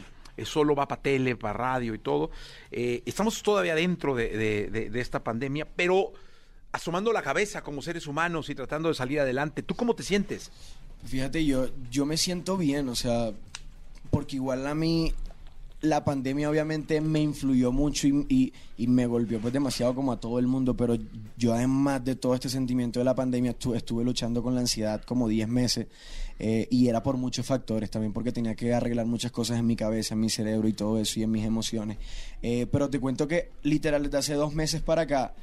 solo 0.43 0.75
va 0.75 0.87
para 0.87 1.01
tele, 1.01 1.35
para 1.35 1.53
radio 1.53 1.93
y 1.93 1.99
todo. 1.99 2.31
Eh, 2.71 3.03
estamos 3.05 3.41
todavía 3.43 3.75
dentro 3.75 4.15
de, 4.15 4.29
de- 4.29 4.69
de- 4.69 4.89
de 4.89 4.99
esta 5.01 5.23
pandemia, 5.23 5.65
pero 5.75 6.11
asomando 6.71 7.13
la 7.13 7.21
cabeza 7.21 7.61
como 7.61 7.81
seres 7.81 8.05
humanos 8.07 8.49
y 8.49 8.55
tratando 8.55 8.89
de 8.89 8.95
salir 8.95 9.19
adelante. 9.21 9.63
¿Tú 9.63 9.75
cómo 9.75 9.95
te 9.95 10.03
sientes? 10.03 10.51
Fíjate, 11.05 11.45
yo, 11.45 11.69
yo 11.89 12.05
me 12.05 12.17
siento 12.17 12.57
bien, 12.57 12.89
o 12.89 12.95
sea, 12.95 13.31
porque 14.11 14.35
igual 14.37 14.65
a 14.67 14.75
mí 14.75 15.13
la 15.85 16.03
pandemia 16.03 16.49
obviamente 16.49 16.99
me 17.01 17.21
influyó 17.21 17.71
mucho 17.71 18.07
y, 18.07 18.53
y- 18.77 18.87
me 18.87 19.05
golpeó 19.05 19.39
pues 19.39 19.53
demasiado 19.53 19.95
como 19.95 20.11
a 20.11 20.19
todo 20.19 20.39
el 20.39 20.47
mundo, 20.47 20.75
pero 20.75 20.97
yo 21.37 21.53
además 21.53 22.03
de 22.03 22.15
todo 22.15 22.33
este 22.35 22.49
sentimiento 22.49 22.99
de 22.99 23.05
la 23.05 23.15
pandemia 23.15 23.51
estuve, 23.51 23.77
estuve 23.77 24.03
luchando 24.03 24.43
con 24.43 24.53
la 24.55 24.61
ansiedad 24.61 25.01
como 25.03 25.27
10 25.27 25.47
meses 25.47 25.87
eh, 26.39 26.67
y 26.69 26.87
era 26.87 27.01
por 27.01 27.17
muchos 27.17 27.45
factores, 27.45 27.89
también 27.89 28.11
porque 28.13 28.31
tenía 28.31 28.55
que 28.55 28.73
arreglar 28.73 29.05
muchas 29.05 29.31
cosas 29.31 29.57
en 29.59 29.65
mi 29.67 29.75
cabeza, 29.75 30.13
en 30.15 30.19
mi 30.19 30.29
cerebro 30.29 30.67
y 30.67 30.73
todo 30.73 30.99
eso 30.99 31.19
y 31.19 31.23
en 31.23 31.31
mis 31.31 31.45
emociones. 31.45 31.97
Eh, 32.41 32.67
pero 32.71 32.89
te 32.89 32.99
cuento 32.99 33.27
que 33.27 33.51
literal 33.63 34.03
desde 34.03 34.17
hace 34.17 34.33
dos 34.33 34.53
meses 34.53 34.81
para 34.81 35.03
acá 35.03 35.33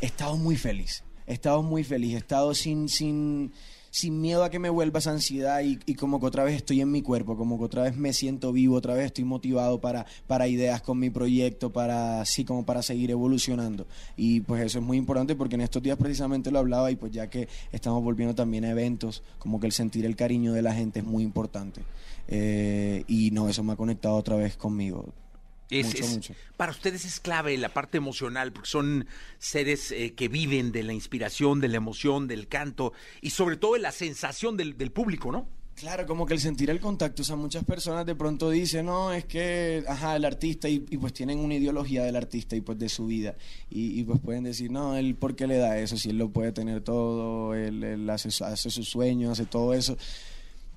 he 0.00 0.06
estado 0.06 0.36
muy 0.36 0.56
feliz. 0.56 1.02
He 1.26 1.32
estado 1.32 1.62
muy 1.62 1.84
feliz. 1.84 2.14
He 2.14 2.18
estado 2.18 2.52
sin, 2.54 2.88
sin, 2.90 3.52
sin 3.94 4.20
miedo 4.20 4.42
a 4.42 4.50
que 4.50 4.58
me 4.58 4.70
vuelva 4.70 4.98
esa 4.98 5.12
ansiedad 5.12 5.60
y, 5.62 5.78
y 5.86 5.94
como 5.94 6.18
que 6.18 6.26
otra 6.26 6.42
vez 6.42 6.56
estoy 6.56 6.80
en 6.80 6.90
mi 6.90 7.00
cuerpo, 7.00 7.36
como 7.36 7.58
que 7.58 7.64
otra 7.66 7.84
vez 7.84 7.96
me 7.96 8.12
siento 8.12 8.50
vivo, 8.50 8.74
otra 8.74 8.92
vez 8.92 9.06
estoy 9.06 9.22
motivado 9.22 9.80
para, 9.80 10.04
para 10.26 10.48
ideas 10.48 10.82
con 10.82 10.98
mi 10.98 11.10
proyecto, 11.10 11.72
para 11.72 12.20
así 12.20 12.44
como 12.44 12.66
para 12.66 12.82
seguir 12.82 13.12
evolucionando. 13.12 13.86
Y 14.16 14.40
pues 14.40 14.64
eso 14.64 14.80
es 14.80 14.84
muy 14.84 14.96
importante 14.96 15.36
porque 15.36 15.54
en 15.54 15.60
estos 15.60 15.80
días 15.80 15.96
precisamente 15.96 16.50
lo 16.50 16.58
hablaba 16.58 16.90
y 16.90 16.96
pues 16.96 17.12
ya 17.12 17.30
que 17.30 17.46
estamos 17.70 18.02
volviendo 18.02 18.34
también 18.34 18.64
a 18.64 18.70
eventos, 18.70 19.22
como 19.38 19.60
que 19.60 19.66
el 19.68 19.72
sentir 19.72 20.04
el 20.06 20.16
cariño 20.16 20.52
de 20.52 20.62
la 20.62 20.74
gente 20.74 20.98
es 20.98 21.04
muy 21.04 21.22
importante. 21.22 21.82
Eh, 22.26 23.04
y 23.06 23.30
no, 23.30 23.48
eso 23.48 23.62
me 23.62 23.74
ha 23.74 23.76
conectado 23.76 24.16
otra 24.16 24.34
vez 24.34 24.56
conmigo. 24.56 25.14
Es- 25.70 25.86
Mucho, 25.86 25.98
es- 26.04 26.10
mucho. 26.14 26.34
Para 26.56 26.72
ustedes 26.72 27.04
es 27.04 27.20
clave 27.20 27.56
la 27.58 27.70
parte 27.70 27.96
emocional, 27.98 28.52
porque 28.52 28.68
son 28.68 29.06
seres 29.38 29.90
eh, 29.92 30.12
que 30.14 30.28
viven 30.28 30.72
de 30.72 30.82
la 30.82 30.92
inspiración, 30.92 31.60
de 31.60 31.68
la 31.68 31.76
emoción, 31.78 32.28
del 32.28 32.48
canto 32.48 32.92
y 33.22 33.30
sobre 33.30 33.56
todo 33.56 33.74
de 33.74 33.80
la 33.80 33.92
sensación 33.92 34.56
del, 34.56 34.76
del 34.76 34.92
público, 34.92 35.32
¿no? 35.32 35.48
Claro, 35.74 36.06
como 36.06 36.24
que 36.24 36.34
el 36.34 36.40
sentir 36.40 36.70
el 36.70 36.78
contacto, 36.78 37.22
o 37.22 37.24
sea, 37.24 37.34
muchas 37.34 37.64
personas 37.64 38.06
de 38.06 38.14
pronto 38.14 38.48
dicen, 38.48 38.86
no, 38.86 39.12
es 39.12 39.24
que, 39.24 39.82
ajá, 39.88 40.14
el 40.14 40.24
artista, 40.24 40.68
y, 40.68 40.84
y 40.88 40.98
pues 40.98 41.12
tienen 41.12 41.40
una 41.40 41.54
ideología 41.56 42.04
del 42.04 42.14
artista 42.14 42.54
y 42.54 42.60
pues 42.60 42.78
de 42.78 42.88
su 42.88 43.06
vida, 43.06 43.34
y, 43.70 43.98
y 43.98 44.04
pues 44.04 44.20
pueden 44.20 44.44
decir, 44.44 44.70
no, 44.70 44.94
él, 44.96 45.16
¿por 45.16 45.34
qué 45.34 45.48
le 45.48 45.56
da 45.56 45.76
eso? 45.80 45.96
Si 45.96 46.10
él 46.10 46.18
lo 46.18 46.28
puede 46.30 46.52
tener 46.52 46.80
todo, 46.82 47.54
él, 47.56 47.82
él 47.82 48.08
hace, 48.08 48.30
su- 48.30 48.44
hace 48.44 48.70
sus 48.70 48.88
sueños, 48.88 49.32
hace 49.32 49.46
todo 49.46 49.74
eso. 49.74 49.96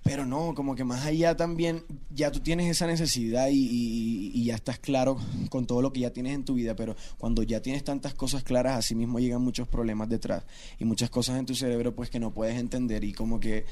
Pero 0.08 0.26
no, 0.26 0.56
como 0.56 0.74
que 0.74 0.86
más 0.86 1.06
allá 1.06 1.36
también, 1.36 1.84
ya 2.10 2.32
tú 2.32 2.40
tienes 2.40 2.72
esa 2.72 2.88
necesidad 2.88 3.50
y, 3.52 4.42
ya 4.46 4.56
estás 4.56 4.80
claro 4.80 5.18
con 5.50 5.68
todo 5.68 5.82
lo 5.82 5.92
que 5.92 6.00
ya 6.00 6.14
tienes 6.14 6.34
en 6.34 6.46
tu 6.46 6.54
vida, 6.54 6.78
pero 6.78 6.96
cuando 7.18 7.44
ya 7.44 7.62
tienes 7.62 7.84
tantas 7.84 8.14
cosas 8.14 8.44
claras, 8.44 8.78
así 8.78 8.96
mismo 8.96 9.20
llegan 9.20 9.42
muchos 9.42 9.68
problemas 9.68 10.08
detrás 10.08 10.46
y 10.80 10.86
muchas 10.86 11.10
cosas 11.10 11.38
en 11.38 11.46
tu 11.46 11.54
cerebro 11.54 11.94
pues 11.94 12.10
que 12.10 12.22
no 12.22 12.34
puedes 12.34 12.58
entender 12.58 13.04
y 13.04 13.12
como 13.12 13.42
que 13.42 13.66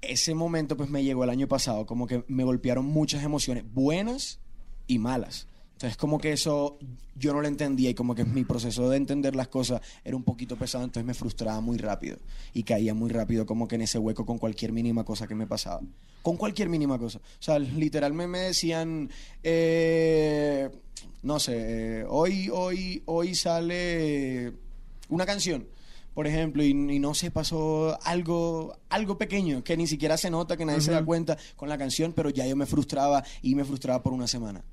ese 0.00 0.34
momento 0.34 0.78
pues 0.78 0.88
me 0.88 1.04
llegó 1.04 1.24
el 1.24 1.30
año 1.30 1.46
pasado, 1.46 1.84
como 1.84 2.06
que 2.06 2.24
me 2.28 2.44
golpearon 2.44 2.86
muchas 2.86 3.22
emociones, 3.22 3.64
buenas 3.70 4.38
y 4.86 4.98
malas. 4.98 5.46
Entonces 5.78 5.96
como 5.96 6.18
que 6.18 6.32
eso 6.32 6.76
yo 7.14 7.32
no 7.32 7.40
lo 7.40 7.46
entendía 7.46 7.88
y 7.88 7.94
como 7.94 8.16
que 8.16 8.24
mi 8.24 8.42
proceso 8.42 8.90
de 8.90 8.96
entender 8.96 9.36
las 9.36 9.46
cosas 9.46 9.80
era 10.04 10.16
un 10.16 10.24
poquito 10.24 10.56
pesado, 10.56 10.82
entonces 10.82 11.06
me 11.06 11.14
frustraba 11.14 11.60
muy 11.60 11.78
rápido 11.78 12.18
y 12.52 12.64
caía 12.64 12.94
muy 12.94 13.10
rápido 13.10 13.46
como 13.46 13.68
que 13.68 13.76
en 13.76 13.82
ese 13.82 13.96
hueco 13.96 14.26
con 14.26 14.38
cualquier 14.38 14.72
mínima 14.72 15.04
cosa 15.04 15.28
que 15.28 15.36
me 15.36 15.46
pasaba. 15.46 15.80
Con 16.22 16.36
cualquier 16.36 16.68
mínima 16.68 16.98
cosa. 16.98 17.18
O 17.18 17.22
sea, 17.38 17.60
literalmente 17.60 18.28
me 18.28 18.38
decían, 18.40 19.08
eh, 19.44 20.68
no 21.22 21.38
sé, 21.38 22.00
eh, 22.00 22.04
hoy, 22.08 22.50
hoy, 22.52 23.04
hoy 23.06 23.36
sale 23.36 24.52
una 25.10 25.26
canción 25.26 25.68
por 26.12 26.26
ejemplo, 26.26 26.64
y, 26.64 26.70
y 26.70 26.98
no 26.98 27.14
se 27.14 27.30
pasó 27.30 27.96
algo, 28.02 28.76
algo 28.88 29.16
pequeño 29.16 29.62
que 29.62 29.76
ni 29.76 29.86
siquiera 29.86 30.16
se 30.16 30.28
nota, 30.28 30.56
que 30.56 30.64
nadie 30.64 30.80
se 30.80 30.90
da 30.90 31.04
cuenta 31.04 31.38
con 31.54 31.68
la 31.68 31.78
canción, 31.78 32.12
pero 32.12 32.30
ya 32.30 32.44
yo 32.44 32.56
me 32.56 32.66
frustraba 32.66 33.22
y 33.42 33.54
me 33.54 33.64
frustraba 33.64 34.02
por 34.02 34.12
una 34.12 34.26
semana. 34.26 34.64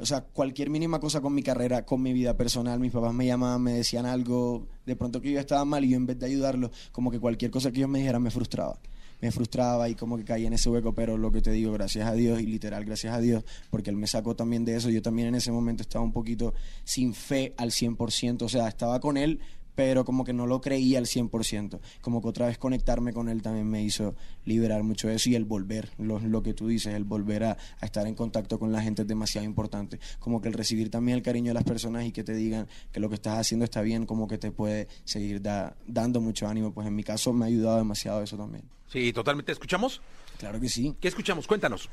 O 0.00 0.06
sea, 0.06 0.22
cualquier 0.22 0.70
mínima 0.70 0.98
cosa 0.98 1.20
con 1.20 1.34
mi 1.34 1.42
carrera, 1.42 1.84
con 1.84 2.00
mi 2.00 2.12
vida 2.12 2.36
personal, 2.36 2.80
mis 2.80 2.90
papás 2.90 3.12
me 3.12 3.26
llamaban, 3.26 3.62
me 3.62 3.72
decían 3.74 4.06
algo, 4.06 4.66
de 4.86 4.96
pronto 4.96 5.20
que 5.20 5.30
yo 5.30 5.38
estaba 5.38 5.64
mal 5.66 5.84
y 5.84 5.90
yo 5.90 5.96
en 5.96 6.06
vez 6.06 6.18
de 6.18 6.26
ayudarlos, 6.26 6.70
como 6.90 7.10
que 7.10 7.20
cualquier 7.20 7.50
cosa 7.50 7.70
que 7.70 7.78
ellos 7.78 7.90
me 7.90 7.98
dijeran 7.98 8.22
me 8.22 8.30
frustraba. 8.30 8.78
Me 9.20 9.30
frustraba 9.30 9.90
y 9.90 9.94
como 9.94 10.16
que 10.16 10.24
caía 10.24 10.46
en 10.46 10.54
ese 10.54 10.70
hueco, 10.70 10.94
pero 10.94 11.18
lo 11.18 11.30
que 11.30 11.42
te 11.42 11.52
digo, 11.52 11.70
gracias 11.72 12.08
a 12.08 12.14
Dios 12.14 12.40
y 12.40 12.46
literal 12.46 12.86
gracias 12.86 13.14
a 13.14 13.20
Dios, 13.20 13.44
porque 13.68 13.90
Él 13.90 13.96
me 13.96 14.06
sacó 14.06 14.34
también 14.34 14.64
de 14.64 14.76
eso. 14.76 14.88
Yo 14.88 15.02
también 15.02 15.28
en 15.28 15.34
ese 15.34 15.52
momento 15.52 15.82
estaba 15.82 16.02
un 16.02 16.12
poquito 16.12 16.54
sin 16.84 17.12
fe 17.12 17.52
al 17.58 17.70
100%, 17.70 18.42
o 18.42 18.48
sea, 18.48 18.68
estaba 18.68 18.98
con 19.00 19.18
Él, 19.18 19.40
pero 19.80 20.04
como 20.04 20.24
que 20.24 20.34
no 20.34 20.46
lo 20.46 20.60
creía 20.60 20.98
al 20.98 21.06
100%. 21.06 21.80
Como 22.02 22.20
que 22.20 22.28
otra 22.28 22.48
vez 22.48 22.58
conectarme 22.58 23.14
con 23.14 23.30
él 23.30 23.40
también 23.40 23.66
me 23.66 23.82
hizo 23.82 24.14
liberar 24.44 24.82
mucho 24.82 25.08
eso 25.08 25.30
y 25.30 25.36
el 25.36 25.46
volver, 25.46 25.88
lo, 25.96 26.18
lo 26.18 26.42
que 26.42 26.52
tú 26.52 26.68
dices, 26.68 26.92
el 26.92 27.04
volver 27.04 27.44
a, 27.44 27.56
a, 27.80 27.86
estar 27.86 28.06
en 28.06 28.14
contacto 28.14 28.58
con 28.58 28.72
la 28.72 28.82
gente 28.82 29.00
es 29.00 29.08
demasiado 29.08 29.46
importante. 29.46 29.98
Como 30.18 30.42
que 30.42 30.48
el 30.48 30.52
recibir 30.52 30.90
también 30.90 31.16
el 31.16 31.22
cariño 31.22 31.48
de 31.48 31.54
las 31.54 31.64
personas 31.64 32.04
y 32.04 32.12
que 32.12 32.22
te 32.22 32.34
digan 32.34 32.68
que 32.92 33.00
lo 33.00 33.08
que 33.08 33.14
estás 33.14 33.38
haciendo 33.38 33.64
está 33.64 33.80
bien, 33.80 34.04
como 34.04 34.28
que 34.28 34.36
te 34.36 34.52
puede 34.52 34.86
seguir 35.04 35.40
da, 35.40 35.74
dando 35.86 36.20
mucho 36.20 36.46
ánimo. 36.46 36.74
Pues 36.74 36.86
en 36.86 36.94
mi 36.94 37.02
caso 37.02 37.32
me 37.32 37.46
ha 37.46 37.48
ayudado 37.48 37.78
demasiado 37.78 38.22
eso 38.22 38.36
también. 38.36 38.64
Sí, 38.92 39.14
totalmente. 39.14 39.50
¿Escuchamos? 39.50 40.02
Claro 40.36 40.60
que 40.60 40.68
sí. 40.68 40.94
¿Qué 41.00 41.08
escuchamos? 41.08 41.46
Cuéntanos. 41.46 41.88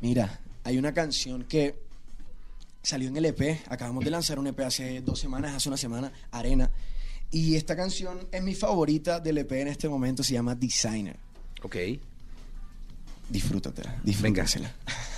Mira, 0.00 0.38
hay 0.62 0.78
una 0.78 0.94
canción 0.94 1.42
que 1.42 1.74
salió 2.82 3.08
en 3.08 3.16
el 3.16 3.24
EP, 3.24 3.62
acabamos 3.68 4.04
de 4.04 4.12
lanzar 4.12 4.38
un 4.38 4.46
EP 4.46 4.60
hace 4.60 5.00
dos 5.00 5.18
semanas, 5.18 5.56
hace 5.56 5.68
una 5.68 5.76
semana, 5.76 6.12
Arena. 6.30 6.70
Y 7.32 7.56
esta 7.56 7.74
canción 7.74 8.28
es 8.30 8.42
mi 8.42 8.54
favorita 8.54 9.18
del 9.18 9.38
EP 9.38 9.52
en 9.52 9.68
este 9.68 9.88
momento, 9.88 10.22
se 10.22 10.34
llama 10.34 10.54
Designer. 10.54 11.16
Ok. 11.62 11.76
Disfrútatela, 13.30 14.00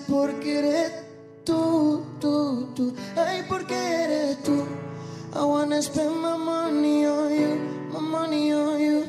disfrútasela. 0.00 0.06
porque 0.08 0.58
eres 0.58 0.92
tú, 1.44 2.04
tú, 2.20 2.68
tú. 2.74 2.94
Ay, 3.16 3.44
porque 3.48 3.74
eres 3.74 4.42
tú. 4.42 4.64
I 5.32 5.44
wanna 5.44 5.80
spend 5.80 6.20
my 6.20 6.36
money 6.36 7.06
on 7.06 7.32
you, 7.32 7.56
my 7.92 8.00
money 8.00 8.52
on 8.52 8.80
you, 8.80 9.04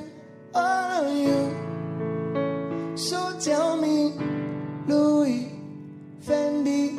all 0.54 1.06
on 1.08 1.18
you. 1.18 2.96
So 2.96 3.40
tell 3.40 3.76
me, 3.78 4.14
Louis, 4.88 5.50
Fendi, 6.24 6.96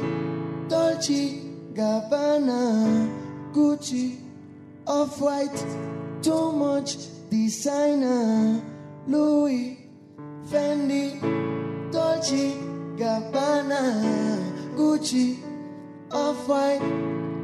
Dolce, 0.68 1.40
Gabbana, 1.72 3.08
Gucci, 3.52 4.18
Off-White, 4.88 5.64
too 6.20 6.50
much 6.52 6.96
designer. 7.30 8.41
Gucci, 15.12 15.38
Off-White, 16.10 16.82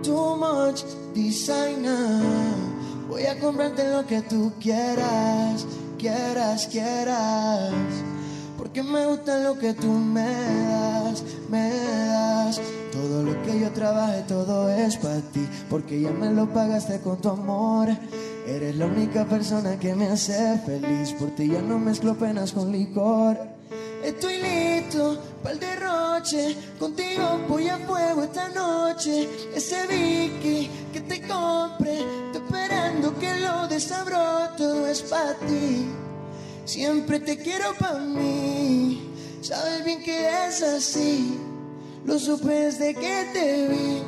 too 0.02 0.36
much 0.36 0.84
designer. 1.14 2.22
Voy 3.08 3.26
a 3.26 3.38
comprarte 3.38 3.90
lo 3.90 4.06
que 4.06 4.22
tú 4.22 4.52
quieras, 4.58 5.66
quieras, 5.98 6.66
quieras. 6.66 7.72
Porque 8.56 8.82
me 8.82 9.06
gusta 9.06 9.38
lo 9.40 9.58
que 9.58 9.74
tú 9.74 9.88
me 9.88 10.24
das, 10.24 11.22
me 11.50 11.70
das. 11.70 12.60
Todo 12.90 13.22
lo 13.22 13.42
que 13.42 13.60
yo 13.60 13.70
trabaje, 13.72 14.22
todo 14.26 14.70
es 14.70 14.96
para 14.96 15.20
ti. 15.20 15.46
Porque 15.68 16.00
ya 16.00 16.10
me 16.10 16.30
lo 16.30 16.48
pagaste 16.52 17.00
con 17.00 17.20
tu 17.20 17.28
amor. 17.28 17.88
Eres 18.46 18.76
la 18.76 18.86
única 18.86 19.26
persona 19.26 19.78
que 19.78 19.94
me 19.94 20.06
hace 20.06 20.58
feliz. 20.64 21.12
Por 21.12 21.30
ti 21.34 21.48
ya 21.48 21.60
no 21.60 21.78
mezclo 21.78 22.16
penas 22.16 22.52
con 22.52 22.72
licor. 22.72 23.36
Estoy 24.02 24.36
listo 24.38 25.18
para 25.42 25.54
Contigo 26.80 27.38
voy 27.48 27.68
a 27.68 27.78
fuego 27.78 28.24
esta 28.24 28.48
noche. 28.48 29.28
Ese 29.54 29.86
Vicky 29.86 30.68
que 30.92 31.00
te 31.00 31.20
compre. 31.22 31.94
Estoy 32.26 32.42
esperando 32.44 33.16
que 33.20 33.34
lo 33.34 33.68
desabro. 33.68 34.18
Todo 34.56 34.88
es 34.88 35.02
para 35.02 35.34
ti. 35.46 35.86
Siempre 36.64 37.20
te 37.20 37.38
quiero 37.38 37.72
para 37.78 38.00
mí. 38.00 39.12
Sabes 39.42 39.84
bien 39.84 40.02
que 40.02 40.28
es 40.46 40.60
así. 40.60 41.38
Lo 42.04 42.18
supe 42.18 42.52
desde 42.52 42.94
que 42.94 43.30
te 43.32 43.68
vi. 43.68 44.02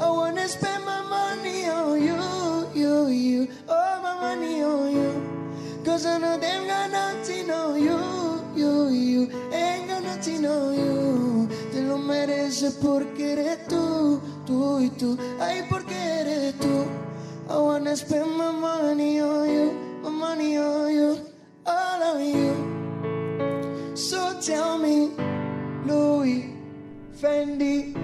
I 0.00 0.10
wanna 0.10 0.48
spend 0.48 0.82
my 0.86 1.02
money 1.10 1.68
on 1.68 2.00
you, 2.00 2.68
you, 2.74 3.08
you. 3.08 3.48
Oh, 3.68 4.00
my 4.02 4.14
money 4.18 4.62
on 4.62 4.92
you. 4.92 5.84
Cause 5.84 6.06
I 6.06 6.16
know 6.16 6.38
them 6.38 6.66
got 6.66 6.90
nothing 6.90 7.50
on 7.50 7.78
you, 7.78 8.40
you, 8.56 8.88
you. 8.88 9.30
Ain't 9.52 9.88
got 9.88 10.26
you. 10.26 11.29
Mereces 12.10 12.74
porque 12.82 13.32
eres 13.34 13.68
tú, 13.68 14.20
tú 14.44 14.80
y 14.80 14.90
tú. 14.90 15.16
Ay, 15.38 15.64
porque 15.70 15.94
eres 15.94 16.58
tú. 16.58 16.84
I 17.48 17.56
wanna 17.56 17.96
spend 17.96 18.36
my 18.36 18.50
money 18.50 19.20
on 19.20 19.48
you, 19.48 19.72
my 20.02 20.10
money 20.10 20.56
on 20.58 20.92
you, 20.92 21.18
all 21.64 22.02
on 22.02 22.24
you. 22.24 23.96
So 23.96 24.40
tell 24.40 24.76
me, 24.78 25.12
Louis, 25.86 26.52
Fendi, 27.16 27.94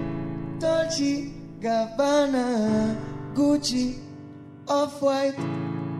Dolce, 0.57 1.33
Gabbana, 1.59 2.95
Gucci, 3.33 3.95
Off-White, 4.69 5.35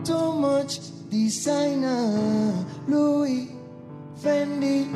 too 0.02 0.32
much 0.32 0.80
designer. 1.10 2.64
Louis, 2.86 3.50
Fendi, 4.18 4.86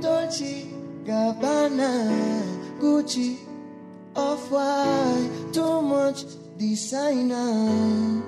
Dolce, 0.00 0.65
Gabbana, 1.06 2.42
Gucci, 2.80 3.38
Off-White, 4.16 5.52
too 5.52 5.80
much 5.80 6.24
designer. 6.58 8.24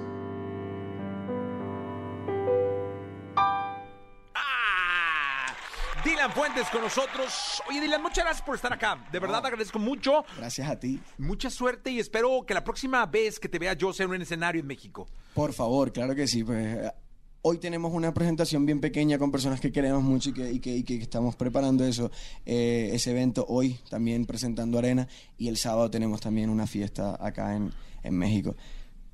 ¡Ah! 4.33 5.57
Dylan 6.05 6.31
Fuentes 6.31 6.69
con 6.69 6.83
nosotros. 6.83 7.61
Oye, 7.69 7.81
Dylan, 7.81 8.01
muchas 8.01 8.25
gracias 8.25 8.47
por 8.47 8.55
estar 8.55 8.73
acá. 8.73 9.05
De 9.11 9.19
verdad, 9.19 9.41
te 9.41 9.49
agradezco 9.49 9.81
mucho. 9.81 10.25
Gracias 10.37 10.71
a 10.71 10.79
ti. 10.79 11.01
Mucha 11.19 11.51
suerte 11.51 11.91
y 11.91 11.99
espero 11.99 12.47
que 12.47 12.55
la 12.55 12.63
próxima 12.63 13.05
vez 13.07 13.41
que 13.41 13.49
te 13.49 13.59
vea 13.59 13.73
yo 13.73 13.93
sea 13.93 14.05
en 14.05 14.13
un 14.13 14.23
escenario 14.23 14.61
en 14.61 14.69
México. 14.69 15.09
Por 15.35 15.53
favor, 15.53 15.93
claro 15.93 16.15
que 16.15 16.29
sí. 16.29 16.45
Pues 16.45 16.93
hoy 17.43 17.59
tenemos 17.59 17.93
una 17.93 18.13
presentación 18.13 18.67
bien 18.67 18.81
pequeña 18.81 19.19
con 19.19 19.31
personas 19.31 19.61
que 19.61 19.73
queremos 19.73 20.03
mucho 20.03 20.31
y 20.31 20.33
que, 20.33 20.53
y 20.53 20.61
que, 20.61 20.77
y 20.77 20.83
que 20.83 20.97
estamos 20.97 21.37
preparando 21.37 21.85
eso, 21.85 22.11
eh, 22.47 22.91
ese 22.93 23.11
evento 23.11 23.47
hoy, 23.49 23.79
también 23.89 24.27
presentando 24.27 24.79
Arena, 24.79 25.09
y 25.37 25.49
el 25.49 25.57
sábado 25.57 25.91
tenemos 25.91 26.21
también 26.21 26.51
una 26.51 26.67
fiesta 26.67 27.17
acá 27.21 27.57
en, 27.57 27.73
en 28.03 28.15
México. 28.15 28.57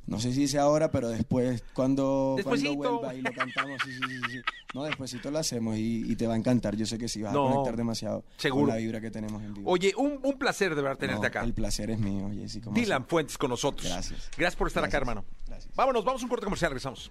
No 0.06 0.20
sé 0.20 0.32
si 0.34 0.40
dice 0.40 0.58
ahora, 0.58 0.90
pero 0.90 1.08
después, 1.08 1.64
cuando, 1.72 2.37
cuando 2.44 2.74
vuelva 2.76 3.14
y 3.14 3.22
lo 3.22 3.32
cantamos, 3.32 3.80
sí, 3.82 3.90
sí, 3.90 4.00
sí, 4.06 4.20
sí. 4.32 4.40
No, 4.74 4.84
despuésito 4.84 5.30
lo 5.30 5.38
hacemos 5.38 5.78
y, 5.78 6.04
y, 6.10 6.16
te 6.16 6.26
va 6.26 6.34
a 6.34 6.37
encantar. 6.37 6.76
Yo 6.76 6.84
sé 6.84 6.98
que 6.98 7.08
sí, 7.08 7.22
vas 7.22 7.32
no, 7.32 7.48
a 7.48 7.52
conectar 7.52 7.76
demasiado 7.76 8.22
seguro. 8.37 8.66
con 8.66 8.74
la 8.74 8.76
vibra 8.76 9.00
que 9.00 9.10
tenemos 9.10 9.42
en 9.42 9.54
vivo. 9.54 9.70
Oye, 9.70 9.94
un, 9.96 10.18
un 10.22 10.37
placer 10.37 10.74
de 10.74 10.82
verdad 10.82 10.98
tenerte 10.98 11.22
no, 11.22 11.26
acá. 11.28 11.42
El 11.42 11.54
placer 11.54 11.90
es 11.90 11.98
mío, 11.98 12.30
como 12.62 12.76
Dylan 12.76 13.06
Fuentes 13.06 13.38
con 13.38 13.48
nosotros. 13.48 13.88
Gracias. 13.88 14.28
Gracias 14.37 14.56
por 14.56 14.68
estar 14.68 14.82
Gracias. 14.82 14.94
acá, 14.94 15.10
hermano. 15.10 15.24
Gracias. 15.46 15.74
Vámonos, 15.74 16.04
vamos 16.04 16.20
a 16.20 16.24
un 16.24 16.28
corte 16.28 16.44
comercial, 16.44 16.72
regresamos. 16.72 17.10